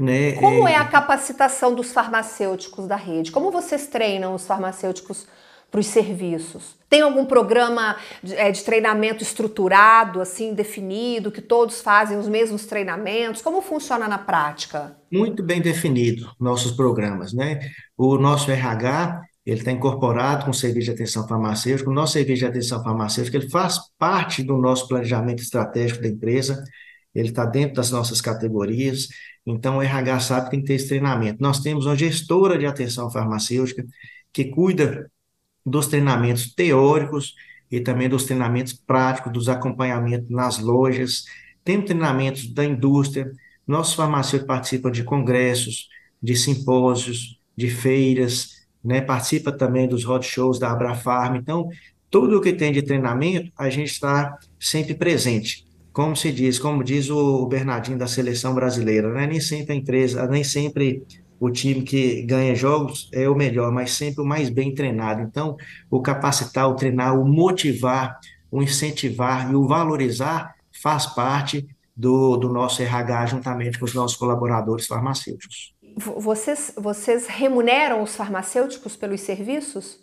né? 0.00 0.32
Como 0.32 0.66
é 0.66 0.76
a 0.76 0.84
capacitação 0.84 1.74
dos 1.74 1.92
farmacêuticos 1.92 2.86
da 2.86 2.96
rede? 2.96 3.30
Como 3.30 3.50
vocês 3.50 3.86
treinam 3.86 4.34
os 4.34 4.46
farmacêuticos 4.46 5.26
para 5.70 5.80
os 5.80 5.86
serviços? 5.86 6.76
Tem 6.88 7.00
algum 7.00 7.24
programa 7.24 7.96
de, 8.22 8.34
é, 8.34 8.50
de, 8.50 8.62
treinamento 8.62 9.22
estruturado, 9.22 10.20
assim, 10.20 10.54
definido, 10.54 11.30
que 11.30 11.40
todos 11.40 11.80
fazem 11.80 12.18
os 12.18 12.28
mesmos 12.28 12.66
treinamentos? 12.66 13.40
Como 13.40 13.62
funciona 13.62 14.06
na 14.06 14.18
prática? 14.18 14.96
Muito 15.10 15.42
bem 15.42 15.60
definido 15.60 16.30
nossos 16.38 16.72
programas, 16.72 17.32
né? 17.32 17.60
O 17.96 18.18
nosso 18.18 18.50
RH, 18.50 19.22
ele 19.44 19.60
está 19.60 19.72
incorporado 19.72 20.44
com 20.44 20.50
o 20.50 20.54
serviço 20.54 20.86
de 20.86 20.92
atenção 20.92 21.26
farmacêutica. 21.26 21.88
O 21.88 21.94
nosso 21.94 22.12
serviço 22.12 22.40
de 22.40 22.46
atenção 22.46 22.82
farmacêutica 22.82 23.38
ele 23.38 23.48
faz 23.48 23.78
parte 23.98 24.42
do 24.42 24.56
nosso 24.58 24.86
planejamento 24.88 25.42
estratégico 25.42 26.02
da 26.02 26.08
empresa, 26.08 26.62
ele 27.14 27.28
está 27.28 27.44
dentro 27.44 27.76
das 27.76 27.90
nossas 27.90 28.20
categorias, 28.20 29.08
então 29.44 29.78
o 29.78 29.82
RH 29.82 30.20
sabe 30.20 30.44
que 30.44 30.50
tem 30.52 30.60
que 30.60 30.66
ter 30.66 30.74
esse 30.74 30.88
treinamento. 30.88 31.42
Nós 31.42 31.60
temos 31.60 31.86
uma 31.86 31.96
gestora 31.96 32.58
de 32.58 32.66
atenção 32.66 33.10
farmacêutica 33.10 33.84
que 34.32 34.46
cuida 34.46 35.10
dos 35.64 35.86
treinamentos 35.86 36.54
teóricos 36.54 37.34
e 37.70 37.80
também 37.80 38.08
dos 38.08 38.24
treinamentos 38.24 38.72
práticos, 38.72 39.32
dos 39.32 39.48
acompanhamentos 39.48 40.28
nas 40.30 40.58
lojas, 40.58 41.24
tem 41.64 41.80
treinamentos 41.80 42.52
da 42.52 42.64
indústria, 42.64 43.30
nossos 43.66 43.94
farmacêuticos 43.94 44.46
participam 44.46 44.90
de 44.90 45.04
congressos, 45.04 45.88
de 46.22 46.36
simpósios, 46.36 47.38
de 47.56 47.68
feiras, 47.68 48.66
né? 48.84 49.00
participa 49.00 49.52
também 49.52 49.88
dos 49.88 50.04
roadshows 50.04 50.58
da 50.58 50.72
Abrafarm. 50.72 51.36
Então, 51.36 51.68
tudo 52.10 52.38
o 52.38 52.40
que 52.40 52.52
tem 52.52 52.72
de 52.72 52.82
treinamento, 52.82 53.50
a 53.56 53.70
gente 53.70 53.90
está 53.90 54.38
sempre 54.58 54.94
presente. 54.94 55.64
Como 55.92 56.16
se 56.16 56.32
diz, 56.32 56.58
como 56.58 56.82
diz 56.82 57.10
o 57.10 57.46
Bernardinho 57.46 57.98
da 57.98 58.06
seleção 58.06 58.54
brasileira, 58.54 59.12
né? 59.12 59.26
nem 59.26 59.40
sempre 59.40 59.74
a 59.74 59.76
empresa, 59.76 60.26
nem 60.26 60.42
sempre 60.42 61.02
o 61.38 61.50
time 61.50 61.82
que 61.82 62.22
ganha 62.22 62.54
jogos 62.54 63.10
é 63.12 63.28
o 63.28 63.34
melhor, 63.34 63.72
mas 63.72 63.92
sempre 63.92 64.22
o 64.22 64.24
mais 64.24 64.48
bem 64.48 64.74
treinado. 64.74 65.22
Então, 65.22 65.56
o 65.90 66.00
capacitar, 66.00 66.68
o 66.68 66.76
treinar, 66.76 67.18
o 67.18 67.26
motivar, 67.26 68.18
o 68.50 68.62
incentivar 68.62 69.50
e 69.50 69.54
o 69.54 69.66
valorizar 69.66 70.54
faz 70.82 71.06
parte 71.06 71.66
do, 71.96 72.36
do 72.36 72.48
nosso 72.48 72.80
RH 72.80 73.26
juntamente 73.26 73.78
com 73.78 73.84
os 73.84 73.92
nossos 73.92 74.16
colaboradores 74.16 74.86
farmacêuticos. 74.86 75.74
Vocês, 75.96 76.72
vocês 76.76 77.26
remuneram 77.26 78.02
os 78.02 78.16
farmacêuticos 78.16 78.96
pelos 78.96 79.20
serviços? 79.20 80.00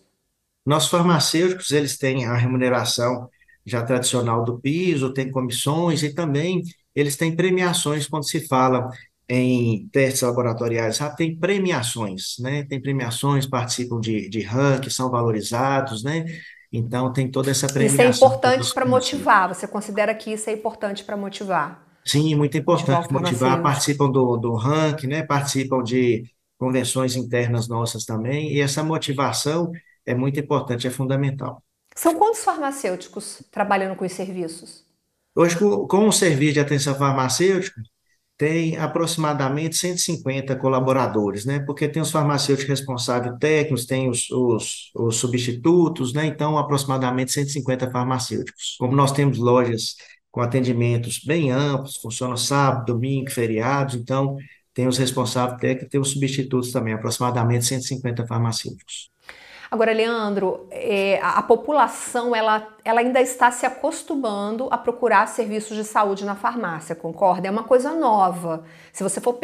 Nossos 0.66 0.90
farmacêuticos, 0.90 1.72
eles 1.72 1.98
têm 1.98 2.26
a 2.26 2.36
remuneração 2.36 3.28
já 3.70 3.84
tradicional 3.84 4.44
do 4.44 4.60
piso, 4.60 5.14
tem 5.14 5.32
comissões 5.32 6.04
e 6.04 6.14
também 6.14 6.64
eles 6.96 7.16
têm 7.16 7.36
premiações 7.36 8.08
quando 8.08 8.28
se 8.28 8.48
fala 8.48 8.90
em 9.30 9.88
testes 9.90 10.24
laboratoriais 10.24 10.98
rápidos, 10.98 11.18
tem 11.18 11.38
premiações, 11.38 12.36
né? 12.40 12.64
Tem 12.64 12.82
premiações, 12.82 13.46
participam 13.46 14.00
de, 14.00 14.28
de 14.28 14.42
ranking, 14.42 14.90
são 14.90 15.10
valorizados, 15.12 16.04
né? 16.04 16.26
Então, 16.72 17.14
tem 17.14 17.30
toda 17.30 17.52
essa 17.52 17.68
premiação. 17.68 18.10
Isso 18.10 18.24
é 18.24 18.28
importante 18.28 18.74
para 18.74 18.86
motivar. 18.86 19.48
Você 19.50 19.68
considera 19.68 20.14
que 20.14 20.32
isso 20.32 20.50
é 20.50 20.54
importante 20.54 21.04
para 21.04 21.16
motivar? 21.16 21.84
Sim, 22.06 22.34
muito 22.36 22.58
importante 22.58 23.12
motivar. 23.12 23.22
motivar 23.22 23.62
participam 23.62 24.10
do, 24.10 24.38
do 24.38 24.54
ranking, 24.54 25.08
né? 25.08 25.24
participam 25.24 25.84
de 25.84 26.24
convenções 26.58 27.16
internas 27.16 27.68
nossas 27.68 28.06
também. 28.06 28.54
E 28.54 28.62
essa 28.62 28.84
motivação 28.84 29.72
é 30.06 30.16
muito 30.16 30.40
importante, 30.40 30.88
é 30.88 30.92
fundamental. 30.92 31.64
São 31.96 32.16
quantos 32.16 32.44
farmacêuticos 32.44 33.42
trabalhando 33.52 33.96
com 33.96 34.06
os 34.06 34.12
serviços? 34.12 34.86
Hoje, 35.36 35.58
com, 35.58 36.08
o 36.08 36.12
serviço 36.12 36.54
de 36.54 36.60
atenção 36.60 36.96
farmacêutica, 36.96 37.82
tem 38.38 38.78
aproximadamente 38.78 39.76
150 39.76 40.56
colaboradores, 40.56 41.46
né? 41.46 41.60
Porque 41.60 41.90
tem 41.90 42.02
os 42.02 42.10
farmacêuticos 42.10 42.70
responsáveis 42.80 43.38
técnicos, 43.38 43.86
tem 43.86 44.10
os, 44.10 44.30
os, 44.32 44.92
os, 44.96 45.18
substitutos, 45.18 46.14
né? 46.14 46.26
Então, 46.26 46.58
aproximadamente 46.58 47.34
150 47.34 47.92
farmacêuticos. 47.92 48.78
Como 48.80 48.96
nós 48.96 49.12
temos 49.12 49.38
lojas 49.38 49.96
com 50.32 50.42
atendimentos 50.42 51.20
bem 51.26 51.52
amplos, 51.52 51.98
funcionam 51.98 52.38
sábado, 52.38 52.94
domingo, 52.94 53.30
feriados, 53.30 53.96
então 53.96 54.38
tem 54.74 54.88
os 54.88 54.98
responsáveis 54.98 55.60
técnicos 55.60 55.88
e 55.88 55.90
tem 55.90 56.00
os 56.00 56.12
substitutos 56.12 56.72
também, 56.72 56.94
aproximadamente 56.94 57.66
150 57.66 58.26
farmacêuticos. 58.26 59.10
Agora, 59.72 59.94
Leandro, 59.94 60.68
é, 60.72 61.20
a 61.22 61.44
população 61.44 62.36
ela, 62.36 62.68
ela 62.84 63.02
ainda 63.02 63.22
está 63.22 63.52
se 63.52 63.68
acostumando 63.68 64.68
a 64.72 64.78
procurar 64.78 65.28
serviços 65.28 65.78
de 65.78 65.84
saúde 65.84 66.26
na 66.26 66.36
farmácia, 66.36 66.96
concorda? 66.96 67.48
É 67.48 67.52
uma 67.52 67.64
coisa 67.64 67.92
nova. 67.92 68.64
Se 68.92 69.04
você 69.04 69.22
for, 69.22 69.38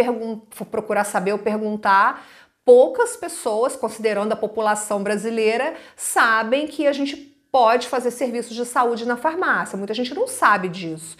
for 0.49 0.65
procurar 0.65 1.03
saber 1.03 1.33
ou 1.33 1.37
perguntar, 1.37 2.25
poucas 2.65 3.15
pessoas, 3.15 3.75
considerando 3.75 4.31
a 4.31 4.35
população 4.35 5.03
brasileira, 5.03 5.75
sabem 5.95 6.65
que 6.65 6.87
a 6.87 6.91
gente 6.91 7.15
pode 7.51 7.87
fazer 7.87 8.09
serviços 8.09 8.55
de 8.55 8.65
saúde 8.65 9.05
na 9.05 9.15
farmácia. 9.15 9.77
Muita 9.77 9.93
gente 9.93 10.15
não 10.15 10.27
sabe 10.27 10.69
disso. 10.69 11.15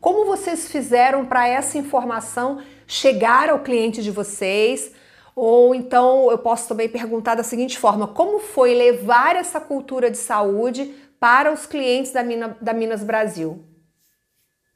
Como 0.00 0.26
vocês 0.26 0.70
fizeram 0.70 1.24
para 1.24 1.48
essa 1.48 1.78
informação 1.78 2.60
chegar 2.86 3.48
ao 3.48 3.60
cliente 3.60 4.02
de 4.02 4.10
vocês? 4.10 4.92
Ou 5.34 5.74
então 5.74 6.30
eu 6.30 6.38
posso 6.38 6.68
também 6.68 6.88
perguntar 6.88 7.34
da 7.34 7.42
seguinte 7.42 7.78
forma: 7.78 8.06
como 8.08 8.38
foi 8.40 8.74
levar 8.74 9.36
essa 9.36 9.60
cultura 9.60 10.10
de 10.10 10.18
saúde 10.18 10.94
para 11.18 11.52
os 11.52 11.66
clientes 11.66 12.12
da, 12.12 12.22
Mina, 12.22 12.56
da 12.60 12.72
Minas 12.72 13.04
Brasil? 13.04 13.64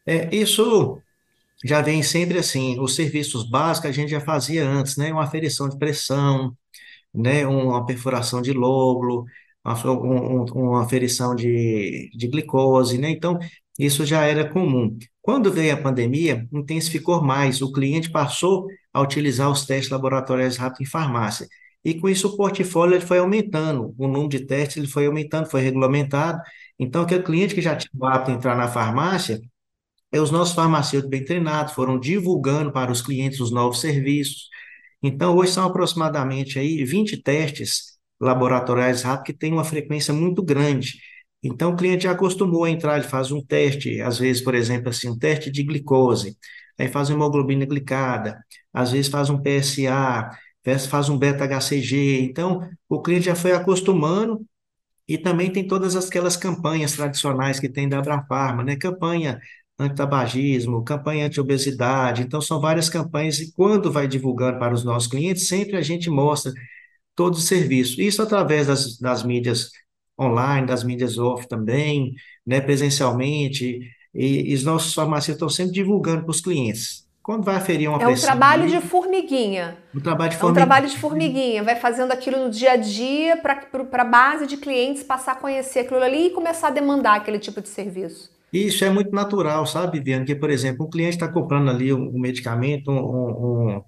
É, 0.06 0.34
isso 0.34 1.00
já 1.64 1.82
vem 1.82 2.02
sempre 2.02 2.38
assim, 2.38 2.78
os 2.80 2.94
serviços 2.96 3.48
básicos 3.50 3.90
a 3.90 3.92
gente 3.92 4.10
já 4.10 4.20
fazia 4.20 4.66
antes, 4.68 4.96
né? 4.96 5.12
Uma 5.12 5.24
aferição 5.24 5.68
de 5.68 5.78
pressão, 5.78 6.56
né? 7.14 7.46
Uma 7.46 7.86
perfuração 7.86 8.42
de 8.42 8.52
lóbulo, 8.52 9.24
uma, 9.64 9.74
um, 9.92 10.44
uma 10.54 10.84
aferição 10.84 11.34
de, 11.34 12.10
de 12.16 12.28
glicose, 12.28 12.98
né? 12.98 13.10
Então, 13.10 13.38
isso 13.78 14.06
já 14.06 14.24
era 14.24 14.48
comum. 14.50 14.96
Quando 15.22 15.52
veio 15.52 15.74
a 15.74 15.82
pandemia, 15.82 16.46
intensificou 16.52 17.22
mais, 17.22 17.62
o 17.62 17.72
cliente 17.72 18.10
passou 18.10 18.66
a 18.94 19.02
utilizar 19.02 19.50
os 19.50 19.66
testes 19.66 19.90
laboratoriais 19.90 20.56
rápidos 20.56 20.88
em 20.88 20.90
farmácia. 20.90 21.48
E 21.84 21.94
com 21.94 22.08
isso 22.08 22.28
o 22.28 22.36
portfólio 22.36 22.94
ele 22.96 23.04
foi 23.04 23.18
aumentando, 23.18 23.94
o 23.98 24.06
número 24.08 24.28
de 24.30 24.46
testes 24.46 24.78
ele 24.78 24.86
foi 24.86 25.06
aumentando, 25.06 25.50
foi 25.50 25.60
regulamentado. 25.60 26.40
Então, 26.78 27.02
aquele 27.02 27.22
cliente 27.22 27.54
que 27.54 27.60
já 27.60 27.76
tinha 27.76 27.90
o 27.94 28.06
hábito 28.06 28.30
de 28.30 28.38
entrar 28.38 28.56
na 28.56 28.68
farmácia, 28.68 29.40
é 30.12 30.20
os 30.20 30.30
nossos 30.30 30.54
farmacêuticos 30.54 31.10
bem 31.10 31.24
treinados, 31.24 31.74
foram 31.74 31.98
divulgando 31.98 32.72
para 32.72 32.92
os 32.92 33.02
clientes 33.02 33.40
os 33.40 33.50
novos 33.50 33.80
serviços. 33.80 34.48
Então, 35.02 35.36
hoje 35.36 35.52
são 35.52 35.66
aproximadamente 35.66 36.58
aí 36.58 36.84
20 36.84 37.22
testes 37.22 37.98
laboratoriais 38.20 39.02
rápidos 39.02 39.26
que 39.26 39.38
têm 39.38 39.52
uma 39.52 39.64
frequência 39.64 40.14
muito 40.14 40.42
grande. 40.42 40.98
Então, 41.42 41.72
o 41.72 41.76
cliente 41.76 42.04
já 42.04 42.12
acostumou 42.12 42.64
a 42.64 42.70
entrar, 42.70 42.96
ele 42.96 43.06
faz 43.08 43.30
um 43.30 43.44
teste, 43.44 44.00
às 44.00 44.18
vezes, 44.18 44.42
por 44.42 44.54
exemplo, 44.54 44.88
assim, 44.88 45.10
um 45.10 45.18
teste 45.18 45.50
de 45.50 45.62
glicose, 45.62 46.36
aí 46.78 46.88
faz 46.88 47.10
hemoglobina 47.10 47.64
glicada, 47.64 48.44
às 48.72 48.92
vezes 48.92 49.10
faz 49.10 49.30
um 49.30 49.40
PSA, 49.40 50.30
faz 50.88 51.08
um 51.08 51.18
beta-HCG. 51.18 52.22
Então, 52.22 52.68
o 52.88 53.02
cliente 53.02 53.26
já 53.26 53.34
foi 53.34 53.52
acostumando 53.52 54.44
e 55.06 55.18
também 55.18 55.52
tem 55.52 55.66
todas 55.66 55.96
aquelas 55.96 56.36
campanhas 56.36 56.92
tradicionais 56.94 57.60
que 57.60 57.68
tem 57.68 57.88
da 57.88 57.98
Abrafarma, 57.98 58.64
né? 58.64 58.76
Campanha 58.76 59.40
anti-tabagismo, 59.78 60.84
campanha 60.84 61.26
anti-obesidade. 61.26 62.22
Então, 62.22 62.40
são 62.40 62.60
várias 62.60 62.88
campanhas 62.88 63.38
e 63.40 63.52
quando 63.52 63.92
vai 63.92 64.08
divulgando 64.08 64.58
para 64.58 64.74
os 64.74 64.84
nossos 64.84 65.08
clientes, 65.10 65.48
sempre 65.48 65.76
a 65.76 65.82
gente 65.82 66.08
mostra 66.10 66.52
todo 67.14 67.34
o 67.34 67.40
serviço. 67.40 68.00
Isso 68.00 68.22
através 68.22 68.66
das, 68.68 68.98
das 68.98 69.22
mídias 69.22 69.70
online, 70.20 70.66
das 70.66 70.84
mídias 70.84 71.18
off 71.18 71.48
também, 71.48 72.14
né, 72.46 72.60
presencialmente, 72.60 73.80
e, 74.14 74.52
e 74.52 74.54
os 74.54 74.64
nossos 74.64 74.94
farmacêuticos 74.94 75.36
estão 75.36 75.48
sempre 75.48 75.72
divulgando 75.72 76.22
para 76.22 76.30
os 76.30 76.40
clientes. 76.40 77.04
Quando 77.22 77.42
vai 77.42 77.56
aferir 77.56 77.88
uma 77.88 78.02
É 78.02 78.06
um 78.06 78.14
trabalho 78.14 78.68
de 78.68 78.80
formiguinha. 78.82 79.78
Um 79.94 80.00
trabalho 80.00 80.30
de 80.30 80.36
formiguinha. 80.36 80.48
É 80.48 80.64
um 80.64 80.66
trabalho 80.66 80.88
de 80.88 80.98
formiguinha. 80.98 81.62
Vai 81.62 81.76
fazendo 81.76 82.12
aquilo 82.12 82.44
no 82.44 82.50
dia 82.50 82.72
a 82.72 82.76
dia 82.76 83.38
para 83.38 83.66
a 83.92 84.04
base 84.04 84.46
de 84.46 84.58
clientes 84.58 85.02
passar 85.02 85.32
a 85.32 85.36
conhecer 85.36 85.80
aquilo 85.80 86.02
ali 86.02 86.26
e 86.26 86.30
começar 86.30 86.68
a 86.68 86.70
demandar 86.70 87.16
aquele 87.16 87.38
tipo 87.38 87.62
de 87.62 87.68
serviço. 87.70 88.30
Isso 88.52 88.84
é 88.84 88.90
muito 88.90 89.10
natural, 89.10 89.66
sabe, 89.66 89.98
Viviane? 89.98 90.26
Que, 90.26 90.34
por 90.34 90.50
exemplo, 90.50 90.86
um 90.86 90.90
cliente 90.90 91.16
está 91.16 91.26
comprando 91.26 91.70
ali 91.70 91.94
um, 91.94 92.14
um 92.14 92.20
medicamento, 92.20 92.90
um, 92.90 93.78
um, 93.78 93.82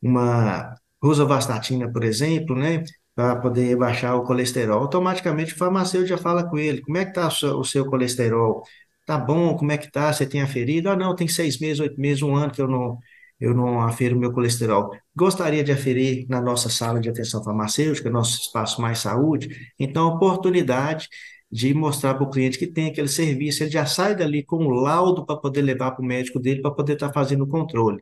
uma 0.00 0.72
rosuvastatina, 1.02 1.90
por 1.92 2.04
exemplo, 2.04 2.54
né? 2.54 2.84
para 3.16 3.34
poder 3.36 3.76
baixar 3.76 4.14
o 4.14 4.24
colesterol. 4.24 4.78
Automaticamente 4.78 5.54
o 5.54 5.56
farmacêutico 5.56 6.16
já 6.16 6.18
fala 6.18 6.48
com 6.48 6.58
ele, 6.58 6.82
como 6.82 6.98
é 6.98 7.04
que 7.04 7.18
está 7.18 7.28
o 7.48 7.60
o 7.60 7.64
seu 7.64 7.86
colesterol? 7.86 8.62
Tá 9.06 9.16
bom? 9.18 9.56
Como 9.56 9.72
é 9.72 9.78
que 9.78 9.90
tá? 9.90 10.12
Você 10.12 10.26
tem 10.26 10.42
aferido? 10.42 10.90
Ah, 10.90 10.96
não, 10.96 11.14
tem 11.14 11.28
seis 11.28 11.58
meses, 11.60 11.80
oito 11.80 12.00
meses, 12.00 12.22
um 12.22 12.34
ano 12.34 12.52
que 12.52 12.60
eu 12.60 12.68
não, 12.68 12.98
eu 13.40 13.54
não 13.54 13.80
afiro 13.80 14.18
meu 14.18 14.32
colesterol. 14.32 14.90
Gostaria 15.14 15.62
de 15.64 15.72
aferir 15.72 16.26
na 16.28 16.40
nossa 16.40 16.68
sala 16.68 17.00
de 17.00 17.08
atenção 17.08 17.42
farmacêutica, 17.44 18.10
nosso 18.10 18.40
espaço 18.40 18.80
Mais 18.82 18.98
Saúde. 18.98 19.72
Então, 19.78 20.08
oportunidade 20.08 21.08
de 21.50 21.72
mostrar 21.72 22.14
para 22.14 22.24
o 22.24 22.30
cliente 22.30 22.58
que 22.58 22.66
tem 22.66 22.88
aquele 22.90 23.08
serviço, 23.08 23.62
ele 23.62 23.70
já 23.70 23.86
sai 23.86 24.16
dali 24.16 24.42
com 24.44 24.56
o 24.66 24.70
laudo 24.70 25.24
para 25.24 25.36
poder 25.36 25.62
levar 25.62 25.92
para 25.92 26.02
o 26.02 26.06
médico 26.06 26.40
dele, 26.40 26.60
para 26.60 26.72
poder 26.72 26.94
estar 26.94 27.08
tá 27.08 27.14
fazendo 27.14 27.44
o 27.44 27.48
controle. 27.48 28.00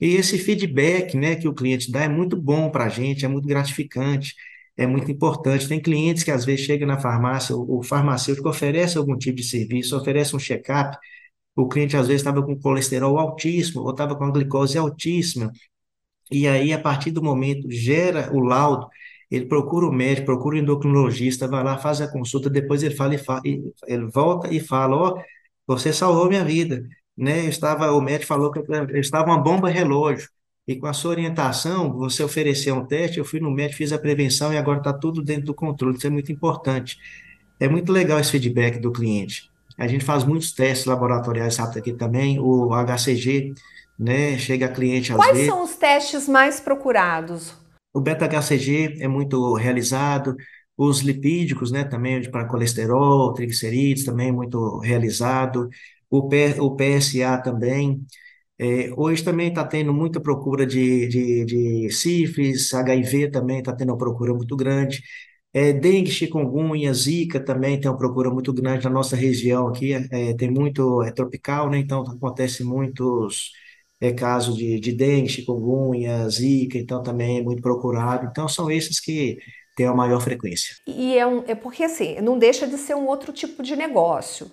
E 0.00 0.08
esse 0.16 0.38
feedback 0.38 1.16
né, 1.16 1.36
que 1.36 1.48
o 1.48 1.54
cliente 1.54 1.90
dá 1.92 2.02
é 2.04 2.08
muito 2.08 2.36
bom 2.36 2.70
para 2.70 2.84
a 2.86 2.88
gente, 2.88 3.24
é 3.24 3.28
muito 3.28 3.46
gratificante 3.48 4.34
é 4.76 4.86
muito 4.86 5.10
importante. 5.10 5.68
Tem 5.68 5.80
clientes 5.80 6.22
que 6.22 6.30
às 6.30 6.44
vezes 6.44 6.64
chegam 6.64 6.86
na 6.88 6.98
farmácia, 6.98 7.56
o, 7.56 7.82
farmacêutico 7.82 8.48
oferece 8.48 8.98
algum 8.98 9.16
tipo 9.16 9.36
de 9.36 9.44
serviço, 9.44 9.96
oferece 9.96 10.34
um 10.34 10.38
check-up, 10.38 10.96
o 11.54 11.68
cliente 11.68 11.96
às 11.96 12.06
vezes 12.08 12.22
estava 12.22 12.42
com 12.44 12.58
colesterol 12.58 13.18
altíssimo 13.18 13.82
ou 13.82 13.90
estava 13.90 14.16
com 14.16 14.24
a 14.24 14.30
glicose 14.30 14.78
altíssima, 14.78 15.52
e 16.30 16.48
aí 16.48 16.72
a 16.72 16.80
partir 16.80 17.10
do 17.10 17.22
momento 17.22 17.70
gera 17.70 18.30
o 18.34 18.40
laudo, 18.40 18.88
ele 19.30 19.46
procura 19.46 19.86
o 19.86 19.92
médico, 19.92 20.26
procura 20.26 20.56
o 20.56 20.58
endocrinologista, 20.58 21.48
vai 21.48 21.64
lá, 21.64 21.78
faz 21.78 22.00
a 22.00 22.10
consulta, 22.10 22.50
depois 22.50 22.82
ele 22.82 22.94
fala 22.94 23.14
e 23.44 23.62
ele 23.86 24.06
volta 24.10 24.52
e 24.52 24.60
fala, 24.60 24.96
ó, 24.96 25.18
oh, 25.18 25.22
você 25.66 25.92
salvou 25.92 26.28
minha 26.28 26.44
vida, 26.44 26.86
né? 27.16 27.44
Eu 27.44 27.48
estava, 27.48 27.92
o 27.92 28.00
médico 28.00 28.26
falou 28.26 28.50
que 28.50 28.58
eu 28.58 29.00
estava 29.00 29.26
uma 29.30 29.38
bomba 29.38 29.68
relógio, 29.68 30.28
e 30.66 30.76
com 30.76 30.86
a 30.86 30.92
sua 30.92 31.10
orientação, 31.10 31.92
você 31.92 32.22
ofereceu 32.22 32.76
um 32.76 32.86
teste, 32.86 33.18
eu 33.18 33.24
fui 33.24 33.40
no 33.40 33.50
médico, 33.50 33.78
fiz 33.78 33.92
a 33.92 33.98
prevenção 33.98 34.52
e 34.52 34.56
agora 34.56 34.78
está 34.78 34.92
tudo 34.92 35.22
dentro 35.22 35.46
do 35.46 35.54
controle, 35.54 35.96
isso 35.96 36.06
é 36.06 36.10
muito 36.10 36.30
importante. 36.30 36.98
É 37.58 37.68
muito 37.68 37.92
legal 37.92 38.18
esse 38.18 38.30
feedback 38.30 38.78
do 38.78 38.92
cliente. 38.92 39.50
A 39.78 39.86
gente 39.88 40.04
faz 40.04 40.24
muitos 40.24 40.52
testes 40.52 40.86
laboratoriais 40.86 41.56
rápidos 41.56 41.78
aqui 41.78 41.92
também, 41.92 42.38
o 42.38 42.72
HCG, 42.72 43.54
né? 43.98 44.38
Chega 44.38 44.66
a 44.66 44.68
cliente 44.68 45.12
às 45.12 45.18
Quais 45.18 45.32
vezes. 45.32 45.48
São 45.48 45.64
os 45.64 45.76
testes 45.76 46.28
mais 46.28 46.60
procurados? 46.60 47.54
O 47.92 48.00
beta-HCG 48.00 48.98
é 49.00 49.08
muito 49.08 49.54
realizado, 49.54 50.36
os 50.76 51.00
lipídicos, 51.00 51.70
né, 51.70 51.84
também 51.84 52.22
para 52.30 52.46
colesterol, 52.46 53.32
triglicerídeos, 53.34 54.04
também 54.04 54.32
muito 54.32 54.78
realizado, 54.78 55.68
o, 56.10 56.28
P, 56.28 56.56
o 56.58 56.74
PSA 56.74 57.38
também. 57.38 58.04
É, 58.58 58.90
hoje 58.96 59.24
também 59.24 59.48
está 59.48 59.64
tendo 59.64 59.92
muita 59.92 60.20
procura 60.20 60.66
de, 60.66 61.08
de, 61.08 61.44
de 61.44 61.90
sífilis, 61.90 62.72
HIV 62.72 63.30
também 63.30 63.58
está 63.58 63.74
tendo 63.74 63.90
uma 63.90 63.98
procura 63.98 64.32
muito 64.34 64.56
grande. 64.56 65.02
É, 65.54 65.72
dengue, 65.72 66.10
chikungunya, 66.10 66.94
zika 66.94 67.38
também 67.44 67.78
tem 67.80 67.90
uma 67.90 67.98
procura 67.98 68.30
muito 68.30 68.52
grande 68.54 68.84
na 68.84 68.90
nossa 68.90 69.14
região 69.16 69.68
aqui, 69.68 69.92
é, 69.92 70.34
tem 70.34 70.50
muito, 70.50 71.02
é 71.02 71.12
tropical, 71.12 71.68
né? 71.70 71.78
Então 71.78 72.02
acontece 72.02 72.64
muitos 72.64 73.50
é, 74.00 74.12
casos 74.12 74.56
de, 74.56 74.80
de 74.80 74.92
dengue, 74.92 75.28
chikungunya, 75.28 76.28
zika, 76.28 76.78
então 76.78 77.02
também 77.02 77.38
é 77.38 77.42
muito 77.42 77.60
procurado. 77.62 78.26
Então 78.26 78.48
são 78.48 78.70
esses 78.70 78.98
que 78.98 79.38
têm 79.76 79.86
a 79.86 79.94
maior 79.94 80.20
frequência. 80.20 80.74
E 80.86 81.16
é, 81.18 81.26
um, 81.26 81.44
é 81.46 81.54
porque 81.54 81.84
assim, 81.84 82.20
não 82.20 82.38
deixa 82.38 82.66
de 82.66 82.78
ser 82.78 82.94
um 82.94 83.06
outro 83.06 83.32
tipo 83.32 83.62
de 83.62 83.76
negócio. 83.76 84.50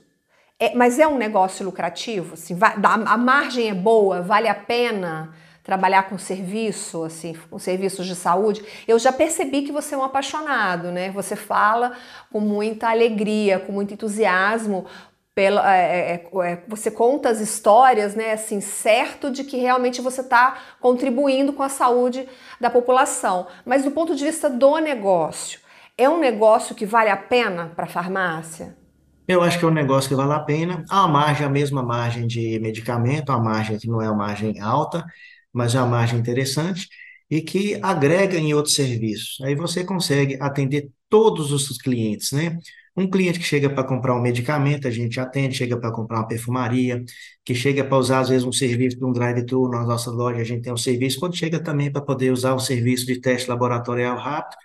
É, 0.60 0.76
mas 0.76 1.00
é 1.00 1.08
um 1.08 1.18
negócio 1.18 1.66
lucrativo? 1.66 2.34
Assim, 2.34 2.58
a, 2.84 3.18
margem 3.18 3.70
é 3.70 3.74
boa, 3.74 4.22
vale 4.22 4.48
a 4.48 4.56
pena? 4.56 5.34
trabalhar 5.70 6.10
com 6.10 6.18
serviço, 6.18 7.04
assim, 7.04 7.36
com 7.48 7.60
serviços 7.60 8.08
de 8.08 8.16
saúde, 8.16 8.66
eu 8.88 8.98
já 8.98 9.12
percebi 9.12 9.62
que 9.62 9.72
você 9.72 9.94
é 9.94 9.98
um 10.00 10.04
apaixonado, 10.04 10.92
né? 10.92 11.12
Você 11.12 11.36
fala 11.36 11.94
com 12.32 12.40
muita 12.40 12.90
alegria, 12.90 13.60
com 13.60 13.72
muito 13.72 13.94
entusiasmo. 13.94 14.88
Pela, 15.36 15.76
é, 15.76 16.26
é, 16.34 16.40
é, 16.44 16.64
você 16.68 16.90
conta 16.90 17.30
as 17.30 17.40
histórias, 17.40 18.16
né? 18.16 18.34
Assim, 18.34 18.60
certo 18.62 19.30
de 19.30 19.44
que 19.44 19.58
realmente 19.58 20.02
você 20.02 20.22
está 20.22 20.58
contribuindo 20.82 21.54
com 21.54 21.62
a 21.62 21.70
saúde 21.70 22.28
da 22.60 22.72
população. 22.72 23.46
Mas 23.64 23.84
do 23.84 23.92
ponto 23.92 24.16
de 24.16 24.26
vista 24.26 24.50
do 24.50 24.80
negócio, 24.80 25.60
é 25.96 26.10
um 26.10 26.18
negócio 26.18 26.74
que 26.74 26.86
vale 26.86 27.12
a 27.12 27.18
pena 27.18 27.72
para 27.76 27.86
a 27.86 27.90
farmácia? 27.90 28.79
Eu 29.30 29.44
acho 29.44 29.60
que 29.60 29.66
é 29.66 29.68
um 29.68 29.72
negócio 29.72 30.10
que 30.10 30.16
vale 30.16 30.34
a 30.34 30.40
pena. 30.40 30.84
A 30.90 31.08
margem, 31.08 31.46
a 31.46 31.50
mesma 31.50 31.84
margem 31.84 32.26
de 32.26 32.60
medicamento, 32.60 33.32
a 33.32 33.40
margem 33.40 33.78
que 33.78 33.88
não 33.88 34.02
é 34.02 34.10
uma 34.10 34.18
margem 34.26 34.60
alta, 34.60 35.06
mas 35.54 35.76
é 35.76 35.80
uma 35.80 35.86
margem 35.88 36.18
interessante 36.20 36.88
e 37.30 37.40
que 37.40 37.76
agrega 37.84 38.40
em 38.40 38.56
outros 38.56 38.74
serviços. 38.74 39.40
Aí 39.42 39.54
você 39.54 39.84
consegue 39.84 40.36
atender 40.42 40.90
todos 41.08 41.52
os 41.52 41.78
clientes, 41.78 42.32
né? 42.32 42.58
Um 42.98 43.08
cliente 43.08 43.38
que 43.40 43.46
chega 43.46 43.70
para 43.70 43.84
comprar 43.84 44.16
um 44.16 44.22
medicamento, 44.22 44.88
a 44.88 44.92
gente 44.92 45.20
atende, 45.20 45.56
chega 45.56 45.80
para 45.80 45.92
comprar 45.92 46.18
uma 46.18 46.28
perfumaria, 46.28 47.04
que 47.46 47.54
chega 47.54 47.84
para 47.86 47.98
usar, 48.00 48.22
às 48.22 48.30
vezes, 48.30 48.44
um 48.48 48.52
serviço 48.52 48.98
de 48.98 49.06
um 49.06 49.12
drive-thru 49.14 49.70
na 49.70 49.84
nossa 49.86 50.10
loja, 50.10 50.42
a 50.42 50.44
gente 50.44 50.64
tem 50.64 50.74
um 50.74 50.78
serviço. 50.78 51.20
Quando 51.20 51.36
chega 51.38 51.62
também 51.62 51.92
para 51.92 52.02
poder 52.02 52.32
usar 52.32 52.56
um 52.56 52.60
serviço 52.60 53.06
de 53.06 53.22
teste 53.22 53.48
laboratorial 53.48 54.18
rápido, 54.18 54.58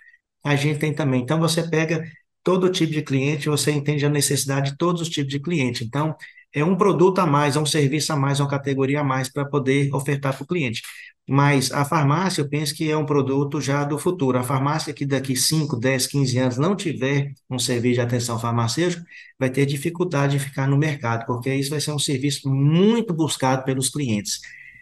a 0.43 0.55
gente 0.55 0.79
tem 0.79 0.93
também. 0.93 1.21
Então, 1.21 1.39
você 1.39 1.69
pega 1.69 2.03
todo 2.45 2.69
tipo 2.69 2.93
de 2.93 3.01
cliente, 3.01 3.49
você 3.49 3.71
entende 3.71 4.05
a 4.05 4.09
necessidade 4.09 4.71
de 4.71 4.77
todos 4.77 5.01
os 5.01 5.09
tipos 5.09 5.31
de 5.31 5.39
cliente. 5.39 5.83
Então, 5.83 6.15
é 6.53 6.63
um 6.63 6.77
produto 6.77 7.19
a 7.19 7.25
mais, 7.25 7.55
é 7.55 7.59
um 7.59 7.65
serviço 7.65 8.13
a 8.13 8.15
mais, 8.15 8.39
é 8.39 8.43
uma 8.43 8.49
categoria 8.49 9.01
a 9.01 9.03
mais 9.03 9.29
para 9.29 9.45
poder 9.45 9.93
ofertar 9.93 10.33
para 10.35 10.43
o 10.43 10.47
cliente. 10.47 10.83
Mas 11.27 11.71
a 11.71 11.83
farmácia, 11.83 12.41
eu 12.41 12.47
penso 12.47 12.75
que 12.75 12.89
é 12.89 12.95
um 12.95 13.05
produto 13.05 13.59
já 13.59 13.83
do 13.83 13.97
futuro. 13.97 14.37
A 14.37 14.43
farmácia 14.43 14.93
que 14.93 15.05
daqui 15.07 15.35
5, 15.35 15.75
10, 15.75 16.05
15 16.05 16.37
anos 16.37 16.57
não 16.57 16.75
tiver 16.75 17.33
um 17.49 17.57
serviço 17.57 17.95
de 17.95 18.01
atenção 18.01 18.39
farmacêutica, 18.39 19.03
vai 19.39 19.49
ter 19.49 19.65
dificuldade 19.65 20.37
de 20.37 20.43
ficar 20.45 20.67
no 20.67 20.77
mercado, 20.77 21.25
porque 21.25 21.53
isso 21.53 21.71
vai 21.71 21.81
ser 21.81 21.91
um 21.93 21.99
serviço 21.99 22.47
muito 22.47 23.11
buscado 23.11 23.63
pelos 23.65 23.89
clientes. 23.89 24.39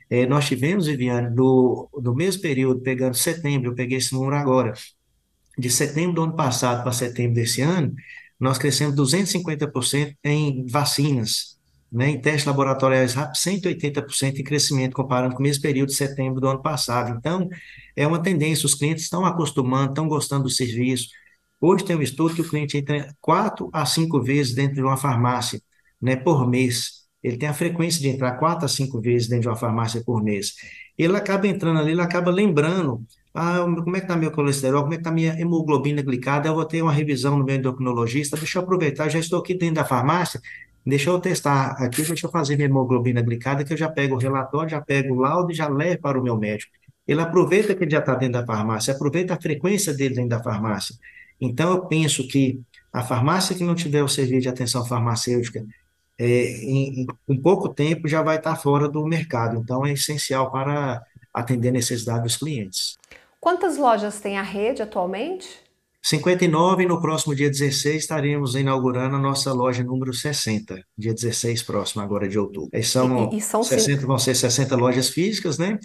É, 0.09 0.25
nós 0.25 0.45
tivemos, 0.45 0.87
Viviane, 0.87 1.33
do, 1.33 1.89
do 2.01 2.13
mesmo 2.13 2.41
período, 2.41 2.81
pegando 2.81 3.15
setembro, 3.15 3.71
eu 3.71 3.75
peguei 3.75 3.97
esse 3.99 4.13
número 4.13 4.35
agora, 4.35 4.73
de 5.57 5.69
setembro 5.69 6.13
do 6.15 6.23
ano 6.23 6.35
passado 6.35 6.83
para 6.83 6.91
setembro 6.91 7.35
desse 7.35 7.61
ano, 7.61 7.93
nós 8.39 8.57
crescemos 8.57 8.95
250% 8.95 10.15
em 10.23 10.65
vacinas, 10.67 11.57
né, 11.91 12.09
em 12.09 12.19
testes 12.19 12.45
laboratoriais 12.45 13.13
rápidos, 13.13 13.41
180% 13.41 14.39
em 14.39 14.43
crescimento 14.43 14.93
comparando 14.95 15.35
com 15.35 15.39
o 15.39 15.43
mesmo 15.43 15.61
período 15.61 15.89
de 15.89 15.95
setembro 15.95 16.41
do 16.41 16.47
ano 16.47 16.61
passado. 16.61 17.15
Então, 17.17 17.47
é 17.95 18.05
uma 18.07 18.21
tendência, 18.21 18.65
os 18.65 18.73
clientes 18.73 19.03
estão 19.03 19.25
acostumando, 19.25 19.91
estão 19.91 20.07
gostando 20.07 20.43
do 20.43 20.49
serviço. 20.49 21.09
Hoje 21.61 21.85
tem 21.85 21.95
um 21.95 22.01
estudo 22.01 22.35
que 22.35 22.41
o 22.41 22.49
cliente 22.49 22.77
entra 22.77 23.15
quatro 23.21 23.69
a 23.71 23.85
cinco 23.85 24.21
vezes 24.21 24.53
dentro 24.53 24.75
de 24.75 24.81
uma 24.81 24.97
farmácia, 24.97 25.61
né, 26.01 26.15
por 26.15 26.49
mês. 26.49 27.03
Ele 27.23 27.37
tem 27.37 27.47
a 27.47 27.53
frequência 27.53 28.01
de 28.01 28.09
entrar 28.09 28.33
quatro 28.33 28.65
a 28.65 28.67
cinco 28.67 28.99
vezes 28.99 29.29
dentro 29.29 29.43
de 29.43 29.47
uma 29.47 29.55
farmácia 29.55 30.03
por 30.03 30.21
mês. 30.21 30.55
Ele 30.97 31.15
acaba 31.15 31.47
entrando 31.47 31.79
ali, 31.79 31.91
ele 31.91 32.01
acaba 32.01 32.29
lembrando 32.31 33.05
ah, 33.33 33.65
como 33.65 33.95
é 33.95 33.99
que 33.99 34.05
está 34.05 34.15
meu 34.15 34.31
colesterol? 34.31 34.83
Como 34.83 34.93
é 34.93 34.97
que 34.97 35.01
está 35.01 35.11
minha 35.11 35.39
hemoglobina 35.39 36.01
glicada? 36.01 36.47
Eu 36.47 36.55
vou 36.55 36.65
ter 36.65 36.81
uma 36.81 36.91
revisão 36.93 37.37
no 37.37 37.43
meu 37.43 37.55
endocrinologista. 37.55 38.37
Deixa 38.37 38.59
eu 38.59 38.63
aproveitar, 38.63 39.09
já 39.09 39.19
estou 39.19 39.39
aqui 39.39 39.55
dentro 39.55 39.75
da 39.75 39.85
farmácia. 39.85 40.39
Deixa 40.85 41.09
eu 41.09 41.19
testar 41.19 41.71
aqui, 41.83 42.03
deixa 42.03 42.27
eu 42.27 42.31
fazer 42.31 42.55
minha 42.55 42.67
hemoglobina 42.67 43.21
glicada, 43.21 43.63
que 43.63 43.73
eu 43.73 43.77
já 43.77 43.89
pego 43.89 44.15
o 44.15 44.17
relatório, 44.19 44.69
já 44.69 44.81
pego 44.81 45.15
o 45.15 45.19
laudo 45.19 45.51
e 45.51 45.55
já 45.55 45.67
levo 45.67 46.01
para 46.01 46.19
o 46.19 46.23
meu 46.23 46.37
médico. 46.37 46.71
Ele 47.07 47.21
aproveita 47.21 47.73
que 47.73 47.83
ele 47.83 47.91
já 47.91 47.99
está 47.99 48.15
dentro 48.15 48.39
da 48.39 48.45
farmácia, 48.45 48.93
aproveita 48.93 49.33
a 49.33 49.41
frequência 49.41 49.93
dele 49.93 50.15
dentro 50.15 50.29
da 50.29 50.43
farmácia. 50.43 50.95
Então, 51.39 51.71
eu 51.71 51.85
penso 51.85 52.27
que 52.27 52.61
a 52.91 53.03
farmácia 53.03 53.55
que 53.55 53.63
não 53.63 53.75
tiver 53.75 54.03
o 54.03 54.07
serviço 54.07 54.41
de 54.41 54.49
atenção 54.49 54.85
farmacêutica, 54.85 55.65
é, 56.17 56.25
em, 56.63 57.07
em, 57.27 57.41
pouco 57.41 57.69
tempo 57.69 58.07
já 58.07 58.21
vai 58.21 58.37
estar 58.37 58.55
fora 58.55 58.87
do 58.87 59.05
mercado. 59.05 59.57
Então, 59.57 59.85
é 59.85 59.93
essencial 59.93 60.51
para 60.51 61.03
atender 61.33 61.69
a 61.69 61.71
necessidade 61.71 62.23
dos 62.23 62.37
clientes. 62.37 62.97
Quantas 63.43 63.75
lojas 63.75 64.21
tem 64.21 64.37
a 64.37 64.41
rede 64.41 64.81
atualmente? 64.81 65.59
59, 66.01 66.83
e 66.83 66.87
no 66.87 67.01
próximo 67.01 67.35
dia 67.35 67.49
16 67.49 67.97
estaremos 67.97 68.55
inaugurando 68.55 69.17
a 69.17 69.19
nossa 69.19 69.51
loja 69.51 69.83
número 69.83 70.13
60, 70.13 70.81
dia 70.97 71.13
16 71.13 71.61
próximo 71.61 72.01
agora 72.01 72.25
de 72.25 72.39
outubro. 72.39 72.69
Aí 72.73 72.85
são, 72.85 73.29
e, 73.33 73.39
e 73.39 73.41
são 73.41 73.61
60, 73.61 74.07
vão 74.07 74.17
ser 74.17 74.33
60 74.33 74.77
lojas 74.77 75.09
físicas, 75.09 75.57
né? 75.57 75.77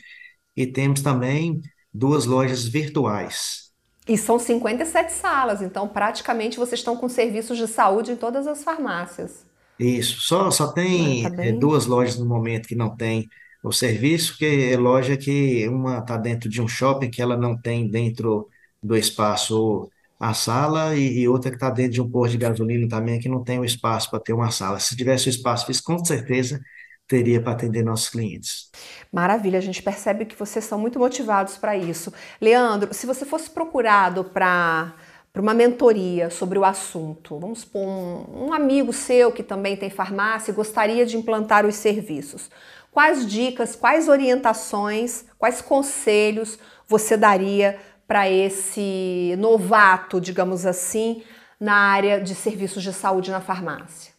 E 0.56 0.68
temos 0.68 1.02
também 1.02 1.60
duas 1.92 2.26
lojas 2.26 2.64
virtuais. 2.64 3.72
E 4.06 4.16
são 4.16 4.38
57 4.38 5.10
salas, 5.10 5.60
então 5.60 5.88
praticamente 5.88 6.58
vocês 6.58 6.78
estão 6.78 6.96
com 6.96 7.08
serviços 7.08 7.58
de 7.58 7.66
saúde 7.66 8.12
em 8.12 8.16
todas 8.16 8.46
as 8.46 8.62
farmácias. 8.62 9.44
Isso, 9.80 10.20
só, 10.20 10.48
só 10.52 10.68
tem 10.68 11.26
ah, 11.26 11.30
tá 11.30 11.36
bem... 11.38 11.58
duas 11.58 11.86
lojas 11.86 12.16
no 12.16 12.24
momento 12.24 12.68
que 12.68 12.76
não 12.76 12.94
tem 12.96 13.28
o 13.62 13.72
serviço, 13.72 14.36
que 14.38 14.72
é 14.72 14.76
loja 14.76 15.16
que 15.16 15.68
uma 15.68 15.98
está 15.98 16.16
dentro 16.16 16.48
de 16.48 16.62
um 16.62 16.68
shopping 16.68 17.10
que 17.10 17.20
ela 17.20 17.36
não 17.36 17.56
tem 17.60 17.88
dentro 17.90 18.48
do 18.82 18.96
espaço 18.96 19.90
a 20.18 20.34
sala 20.34 20.96
e, 20.96 21.20
e 21.20 21.28
outra 21.28 21.50
que 21.50 21.56
está 21.56 21.70
dentro 21.70 21.92
de 21.92 22.00
um 22.02 22.10
posto 22.10 22.32
de 22.32 22.38
gasolina 22.38 22.88
também, 22.88 23.20
que 23.20 23.28
não 23.28 23.42
tem 23.44 23.58
o 23.58 23.64
espaço 23.64 24.10
para 24.10 24.20
ter 24.20 24.32
uma 24.32 24.50
sala. 24.50 24.80
Se 24.80 24.96
tivesse 24.96 25.28
o 25.28 25.30
espaço, 25.30 25.70
isso 25.70 25.82
com 25.82 26.04
certeza 26.04 26.60
teria 27.06 27.40
para 27.40 27.52
atender 27.52 27.82
nossos 27.82 28.10
clientes. 28.10 28.70
Maravilha, 29.10 29.58
a 29.58 29.62
gente 29.62 29.82
percebe 29.82 30.26
que 30.26 30.36
vocês 30.36 30.64
são 30.64 30.78
muito 30.78 30.98
motivados 30.98 31.56
para 31.56 31.76
isso. 31.76 32.12
Leandro, 32.40 32.92
se 32.92 33.06
você 33.06 33.24
fosse 33.24 33.48
procurado 33.50 34.24
para 34.24 34.94
para 35.30 35.42
uma 35.42 35.54
mentoria 35.54 36.30
sobre 36.30 36.58
o 36.58 36.64
assunto, 36.64 37.38
vamos 37.38 37.60
supor 37.60 37.86
um, 37.86 38.46
um 38.46 38.52
amigo 38.52 38.92
seu 38.92 39.30
que 39.30 39.42
também 39.42 39.76
tem 39.76 39.90
farmácia 39.90 40.50
e 40.50 40.54
gostaria 40.54 41.04
de 41.04 41.16
implantar 41.16 41.66
os 41.66 41.76
serviços, 41.76 42.50
quais 42.90 43.26
dicas, 43.26 43.76
quais 43.76 44.08
orientações, 44.08 45.24
quais 45.38 45.60
conselhos 45.60 46.58
você 46.86 47.16
daria 47.16 47.78
para 48.06 48.28
esse 48.30 49.34
novato, 49.38 50.20
digamos 50.20 50.64
assim, 50.64 51.22
na 51.60 51.74
área 51.74 52.20
de 52.20 52.34
serviços 52.34 52.82
de 52.82 52.92
saúde 52.92 53.30
na 53.30 53.40
farmácia? 53.40 54.12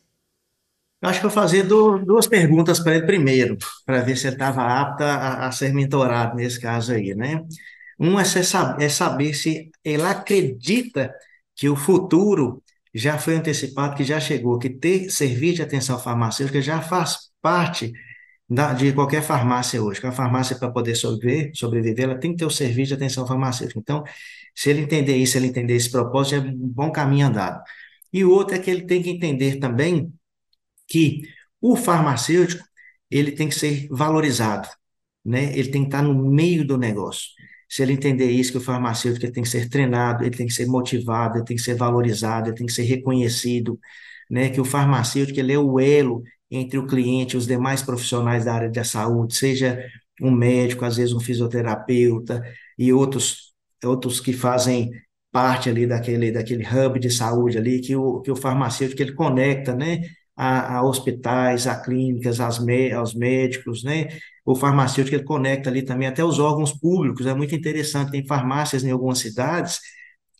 Eu 1.01 1.09
acho 1.09 1.19
que 1.21 1.25
eu 1.25 1.29
vou 1.29 1.41
fazer 1.41 1.63
duas 1.63 2.27
perguntas 2.27 2.79
para 2.79 2.95
ele 2.95 3.05
primeiro, 3.05 3.57
para 3.85 4.01
ver 4.01 4.17
se 4.17 4.27
ele 4.27 4.35
estava 4.35 4.63
apto 4.63 5.03
a, 5.03 5.47
a, 5.47 5.51
ser 5.51 5.73
mentorado 5.73 6.35
nesse 6.35 6.59
caso 6.59 6.91
aí, 6.91 7.15
né? 7.15 7.41
Um 7.97 8.19
é, 8.19 8.25
saber, 8.25 8.83
é 8.83 8.89
saber 8.89 9.33
se 9.33 9.71
ele 9.83 10.03
acredita 10.03 11.13
que 11.55 11.69
o 11.69 11.75
futuro 11.75 12.61
já 12.93 13.17
foi 13.17 13.35
antecipado, 13.35 13.95
que 13.95 14.03
já 14.03 14.19
chegou, 14.19 14.59
que 14.59 14.69
ter 14.69 15.09
serviço 15.09 15.57
de 15.57 15.61
atenção 15.61 15.97
farmacêutica 15.99 16.61
já 16.61 16.81
faz 16.81 17.29
parte 17.41 17.93
de 18.77 18.93
qualquer 18.93 19.21
farmácia 19.21 19.81
hoje. 19.81 20.01
Que 20.01 20.07
a 20.07 20.11
farmácia, 20.11 20.55
para 20.57 20.71
poder 20.71 20.95
sobreviver, 20.95 21.51
sobreviver, 21.53 22.05
ela 22.05 22.19
tem 22.19 22.31
que 22.31 22.37
ter 22.37 22.45
o 22.45 22.49
serviço 22.49 22.89
de 22.89 22.93
atenção 22.95 23.27
farmacêutica. 23.27 23.79
Então, 23.79 24.03
se 24.55 24.69
ele 24.69 24.81
entender 24.81 25.15
isso, 25.17 25.33
se 25.33 25.37
ele 25.37 25.47
entender 25.47 25.75
esse 25.75 25.91
propósito, 25.91 26.35
é 26.35 26.39
um 26.39 26.67
bom 26.67 26.91
caminho 26.91 27.27
andado. 27.27 27.63
E 28.11 28.23
o 28.25 28.31
outro 28.31 28.55
é 28.55 28.59
que 28.59 28.69
ele 28.71 28.85
tem 28.85 29.01
que 29.03 29.09
entender 29.09 29.57
também 29.59 30.11
que 30.87 31.21
o 31.61 31.75
farmacêutico, 31.75 32.63
ele 33.11 33.31
tem 33.31 33.49
que 33.49 33.55
ser 33.55 33.87
valorizado, 33.89 34.67
né? 35.25 35.57
Ele 35.57 35.69
tem 35.71 35.81
que 35.83 35.87
estar 35.87 36.01
no 36.03 36.13
meio 36.31 36.65
do 36.65 36.77
negócio. 36.77 37.29
Se 37.69 37.83
ele 37.83 37.93
entender 37.93 38.31
isso, 38.31 38.51
que 38.51 38.57
o 38.57 38.61
farmacêutico 38.61 39.31
tem 39.31 39.43
que 39.43 39.49
ser 39.49 39.69
treinado, 39.69 40.23
ele 40.23 40.35
tem 40.35 40.47
que 40.47 40.53
ser 40.53 40.65
motivado, 40.65 41.37
ele 41.37 41.45
tem 41.45 41.55
que 41.57 41.63
ser 41.63 41.75
valorizado, 41.75 42.49
ele 42.49 42.55
tem 42.57 42.65
que 42.65 42.73
ser 42.73 42.83
reconhecido, 42.83 43.79
né? 44.29 44.49
Que 44.49 44.61
o 44.61 44.65
farmacêutico 44.65 45.39
ele 45.39 45.53
é 45.53 45.59
o 45.59 45.79
elo 45.79 46.23
entre 46.51 46.77
o 46.77 46.87
cliente 46.87 47.35
e 47.35 47.37
os 47.37 47.47
demais 47.47 47.81
profissionais 47.81 48.45
da 48.45 48.53
área 48.53 48.69
da 48.69 48.83
saúde, 48.83 49.35
seja 49.35 49.83
um 50.21 50.31
médico, 50.31 50.85
às 50.85 50.97
vezes 50.97 51.13
um 51.13 51.19
fisioterapeuta 51.19 52.43
e 52.77 52.91
outros 52.93 53.49
outros 53.83 54.19
que 54.19 54.33
fazem 54.33 54.91
parte 55.31 55.69
ali 55.69 55.87
daquele 55.87 56.31
daquele 56.31 56.65
hub 56.65 56.99
de 56.99 57.09
saúde 57.09 57.57
ali 57.57 57.79
que 57.81 57.95
o 57.95 58.21
que 58.21 58.31
o 58.31 58.35
farmacêutico 58.35 59.01
ele 59.01 59.13
conecta, 59.13 59.75
né? 59.75 60.01
A, 60.35 60.77
a 60.77 60.83
hospitais, 60.83 61.67
a 61.67 61.75
clínicas, 61.81 62.39
as 62.39 62.59
aos 62.95 63.13
médicos, 63.13 63.83
né? 63.83 64.07
O 64.45 64.55
farmacêutico 64.55 65.15
ele 65.15 65.23
conecta 65.23 65.69
ali 65.69 65.83
também 65.83 66.07
até 66.07 66.23
os 66.23 66.39
órgãos 66.39 66.71
públicos. 66.73 67.25
É 67.25 67.33
muito 67.33 67.53
interessante. 67.55 68.11
Tem 68.11 68.25
farmácias 68.25 68.83
em 68.83 68.91
algumas 68.91 69.19
cidades 69.19 69.79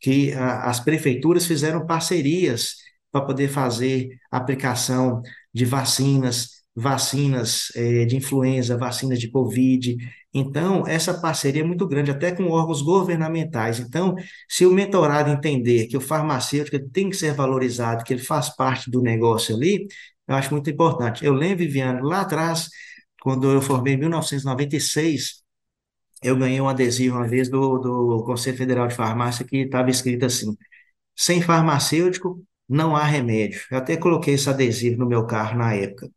que 0.02 0.34
a, 0.34 0.64
as 0.70 0.80
prefeituras 0.80 1.46
fizeram 1.46 1.86
parcerias 1.86 2.76
para 3.12 3.26
poder 3.26 3.50
fazer 3.50 4.10
aplicação 4.32 5.22
de 5.54 5.66
vacinas, 5.66 6.64
vacinas 6.76 7.72
é, 7.76 8.06
de 8.06 8.16
influenza, 8.18 8.78
vacinas 8.78 9.20
de 9.20 9.30
Covid. 9.30 9.98
Então, 10.34 10.86
essa 10.88 11.14
parceria 11.20 11.62
é 11.62 11.66
muito 11.66 11.88
grande, 11.88 12.12
até 12.12 12.32
com 12.32 12.50
órgãos 12.50 12.82
governamentais. 12.82 13.80
Então, 13.80 14.16
se 14.48 14.66
o 14.66 14.72
mentorado 14.72 15.30
entender 15.32 15.88
que 15.88 15.98
o 15.98 16.02
farmacêutico 16.02 16.80
tem 16.92 17.10
que 17.10 17.16
ser 17.18 17.34
valorizado, 17.34 18.04
que 18.04 18.14
ele 18.14 18.22
faz 18.24 18.56
parte 18.56 18.90
do 18.92 19.02
negócio 19.02 19.56
ali, 19.56 19.88
eu 20.28 20.36
acho 20.36 20.54
muito 20.54 20.70
importante. 20.70 21.26
Eu 21.26 21.34
lembro, 21.34 21.60
Viviane, 21.60 22.02
lá 22.02 22.22
atrás, 22.22 22.70
quando 23.22 23.52
eu 23.52 23.62
formei 23.62 23.96
em 23.96 23.98
1996, 23.98 25.44
eu 26.22 26.38
ganhei 26.38 26.60
um 26.62 26.68
adesivo 26.70 27.18
uma 27.18 27.28
vez 27.28 27.50
do, 27.50 27.78
do 27.80 28.24
Conselho 28.26 28.58
Federal 28.58 28.88
de 28.88 28.96
Farmácia 28.96 29.46
que 29.46 29.58
estava 29.58 29.90
escrito 29.90 30.26
assim: 30.26 30.56
sem 31.16 31.42
farmacêutico, 31.42 32.44
não 32.70 32.96
há 32.96 33.04
remédio. 33.04 33.62
Eu 33.72 33.78
até 33.80 33.98
coloquei 33.98 34.36
esse 34.36 34.50
adesivo 34.50 35.00
no 35.00 35.08
meu 35.08 35.26
carro 35.26 35.58
na 35.58 35.74
época. 35.74 36.10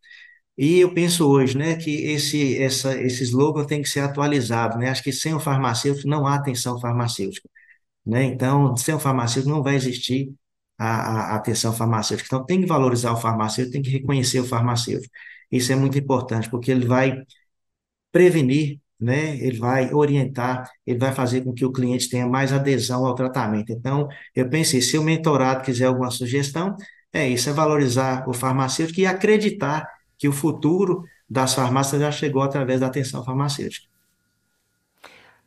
E 0.57 0.81
eu 0.81 0.93
penso 0.95 1.29
hoje, 1.29 1.57
né, 1.59 1.77
que 1.77 1.91
esse, 2.07 2.59
essa, 2.63 3.01
esse 3.01 3.25
slogan 3.25 3.65
tem 3.67 3.83
que 3.83 3.89
ser 3.89 4.01
atualizado, 4.01 4.79
né? 4.79 4.91
Acho 4.91 5.03
que 5.03 5.13
sem 5.13 5.35
o 5.35 5.41
farmacêutico 5.41 6.09
não 6.09 6.27
há 6.27 6.35
atenção 6.37 6.79
farmacêutica, 6.81 7.49
né? 8.07 8.25
Então, 8.25 8.77
sem 8.77 8.95
o 8.95 9.01
farmacêutico 9.01 9.55
não 9.55 9.63
vai 9.63 9.77
existir 9.77 10.33
a, 10.79 11.35
a 11.35 11.37
atenção 11.37 11.73
farmacêutica. 11.75 12.29
Então, 12.29 12.47
tem 12.47 12.61
que 12.61 12.67
valorizar 12.67 13.13
o 13.13 13.17
farmacêutico, 13.17 13.73
tem 13.75 13.83
que 13.83 13.91
reconhecer 13.91 14.41
o 14.41 14.45
farmacêutico. 14.47 15.13
Isso 15.51 15.73
é 15.73 15.77
muito 15.77 15.99
importante, 15.99 16.51
porque 16.51 16.71
ele 16.71 16.87
vai 16.87 17.23
prevenir 18.13 18.81
né? 19.03 19.37
Ele 19.39 19.59
vai 19.59 19.93
orientar, 19.93 20.71
ele 20.87 20.99
vai 20.99 21.13
fazer 21.13 21.43
com 21.43 21.53
que 21.53 21.65
o 21.65 21.73
cliente 21.73 22.09
tenha 22.09 22.27
mais 22.27 22.53
adesão 22.53 23.05
ao 23.05 23.15
tratamento. 23.15 23.73
Então, 23.73 24.09
eu 24.35 24.49
pensei, 24.49 24.81
se 24.81 24.97
o 24.99 25.03
mentorado 25.03 25.65
quiser 25.65 25.87
alguma 25.87 26.11
sugestão, 26.11 26.77
é 27.13 27.29
isso, 27.29 27.51
é 27.51 27.53
valorizar 27.53 28.29
o 28.29 28.33
farmacêutico 28.33 29.01
e 29.01 29.07
acreditar 29.07 29.87
que 30.17 30.29
o 30.29 30.33
futuro 30.33 31.05
das 31.29 31.55
farmácias 31.55 32.01
já 32.01 32.13
chegou 32.13 32.43
através 32.43 32.81
da 32.81 32.87
atenção 32.87 33.25
farmacêutica. 33.25 33.87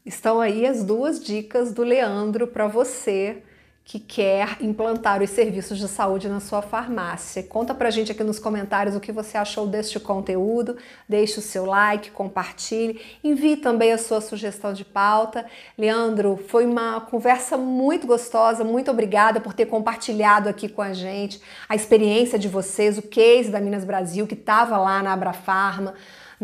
Estão 0.05 0.39
aí 0.39 0.65
as 0.65 0.83
duas 0.83 1.23
dicas 1.23 1.73
do 1.73 1.83
Leandro 1.83 2.47
para 2.47 2.67
você 2.67 3.41
que 3.85 3.99
quer 3.99 4.57
implantar 4.61 5.21
os 5.21 5.29
serviços 5.29 5.77
de 5.77 5.87
saúde 5.87 6.27
na 6.27 6.39
sua 6.39 6.63
farmácia. 6.63 7.43
Conta 7.43 7.71
pra 7.71 7.91
gente 7.91 8.11
aqui 8.11 8.23
nos 8.23 8.39
comentários 8.39 8.95
o 8.95 8.99
que 8.99 9.11
você 9.11 9.37
achou 9.37 9.67
deste 9.67 9.99
conteúdo, 9.99 10.75
deixe 11.07 11.37
o 11.37 11.41
seu 11.41 11.67
like, 11.67 12.09
compartilhe, 12.09 12.99
envie 13.23 13.55
também 13.55 13.93
a 13.93 13.99
sua 13.99 14.21
sugestão 14.21 14.73
de 14.73 14.83
pauta. 14.83 15.45
Leandro, 15.77 16.35
foi 16.47 16.65
uma 16.65 16.99
conversa 16.99 17.57
muito 17.57 18.07
gostosa, 18.07 18.63
muito 18.63 18.89
obrigada 18.89 19.39
por 19.39 19.53
ter 19.53 19.67
compartilhado 19.67 20.49
aqui 20.49 20.67
com 20.67 20.81
a 20.81 20.91
gente 20.91 21.39
a 21.69 21.75
experiência 21.75 22.39
de 22.39 22.49
vocês, 22.49 22.97
o 22.97 23.03
case 23.03 23.51
da 23.51 23.61
Minas 23.61 23.85
Brasil 23.85 24.25
que 24.25 24.33
estava 24.33 24.77
lá 24.77 25.03
na 25.03 25.13
Abrafarma 25.13 25.93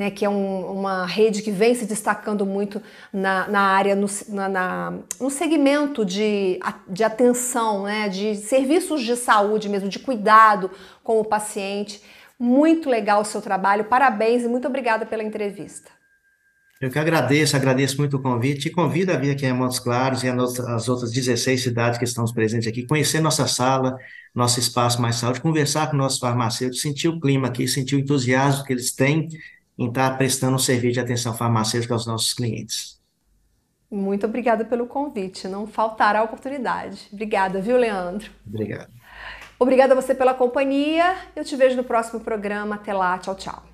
né, 0.01 0.09
que 0.09 0.25
é 0.25 0.29
um, 0.29 0.79
uma 0.79 1.05
rede 1.05 1.43
que 1.43 1.51
vem 1.51 1.75
se 1.75 1.85
destacando 1.85 2.43
muito 2.43 2.81
na, 3.13 3.47
na 3.47 3.61
área, 3.61 3.95
no, 3.95 4.07
na, 4.29 4.49
na, 4.49 4.93
no 5.19 5.29
segmento 5.29 6.03
de, 6.03 6.59
de 6.87 7.03
atenção, 7.03 7.83
né, 7.83 8.09
de 8.09 8.35
serviços 8.35 9.03
de 9.03 9.15
saúde 9.15 9.69
mesmo, 9.69 9.87
de 9.87 9.99
cuidado 9.99 10.71
com 11.03 11.19
o 11.19 11.23
paciente. 11.23 12.01
Muito 12.39 12.89
legal 12.89 13.21
o 13.21 13.25
seu 13.25 13.43
trabalho, 13.43 13.83
parabéns 13.83 14.41
e 14.41 14.47
muito 14.47 14.67
obrigada 14.67 15.05
pela 15.05 15.21
entrevista. 15.21 15.91
Eu 16.81 16.89
que 16.89 16.97
agradeço, 16.97 17.55
agradeço 17.55 17.97
muito 17.99 18.17
o 18.17 18.21
convite 18.23 18.69
e 18.69 18.71
convido 18.71 19.11
a 19.11 19.17
vir 19.17 19.29
aqui 19.29 19.45
em 19.45 19.53
Montes 19.53 19.77
Claros 19.77 20.23
e 20.23 20.29
as 20.29 20.89
outras 20.89 21.11
16 21.11 21.61
cidades 21.61 21.99
que 21.99 22.05
estamos 22.05 22.31
presentes 22.31 22.67
aqui, 22.67 22.87
conhecer 22.87 23.19
nossa 23.19 23.47
sala, 23.47 23.95
nosso 24.33 24.59
espaço 24.59 24.99
Mais 24.99 25.17
Saúde, 25.17 25.41
conversar 25.41 25.91
com 25.91 25.95
nossos 25.95 26.17
farmacêuticos, 26.17 26.81
sentir 26.81 27.07
o 27.07 27.19
clima 27.19 27.49
aqui, 27.49 27.67
sentir 27.67 27.97
o 27.97 27.99
entusiasmo 27.99 28.63
que 28.63 28.73
eles 28.73 28.91
têm 28.91 29.29
em 29.77 29.87
estar 29.87 30.17
prestando 30.17 30.55
um 30.55 30.59
serviço 30.59 30.93
de 30.93 30.99
atenção 30.99 31.33
farmacêutica 31.33 31.93
aos 31.93 32.05
nossos 32.05 32.33
clientes. 32.33 32.99
Muito 33.89 34.25
obrigada 34.25 34.63
pelo 34.63 34.87
convite, 34.87 35.47
não 35.47 35.67
faltará 35.67 36.23
oportunidade. 36.23 37.09
Obrigada, 37.11 37.59
viu, 37.59 37.75
Leandro? 37.75 38.31
Obrigado. 38.47 38.89
Obrigada 39.59 39.93
a 39.93 39.95
você 39.95 40.15
pela 40.15 40.33
companhia. 40.33 41.15
Eu 41.35 41.43
te 41.43 41.55
vejo 41.55 41.75
no 41.75 41.83
próximo 41.83 42.19
programa. 42.19 42.75
Até 42.75 42.93
lá, 42.93 43.17
tchau, 43.19 43.35
tchau. 43.35 43.70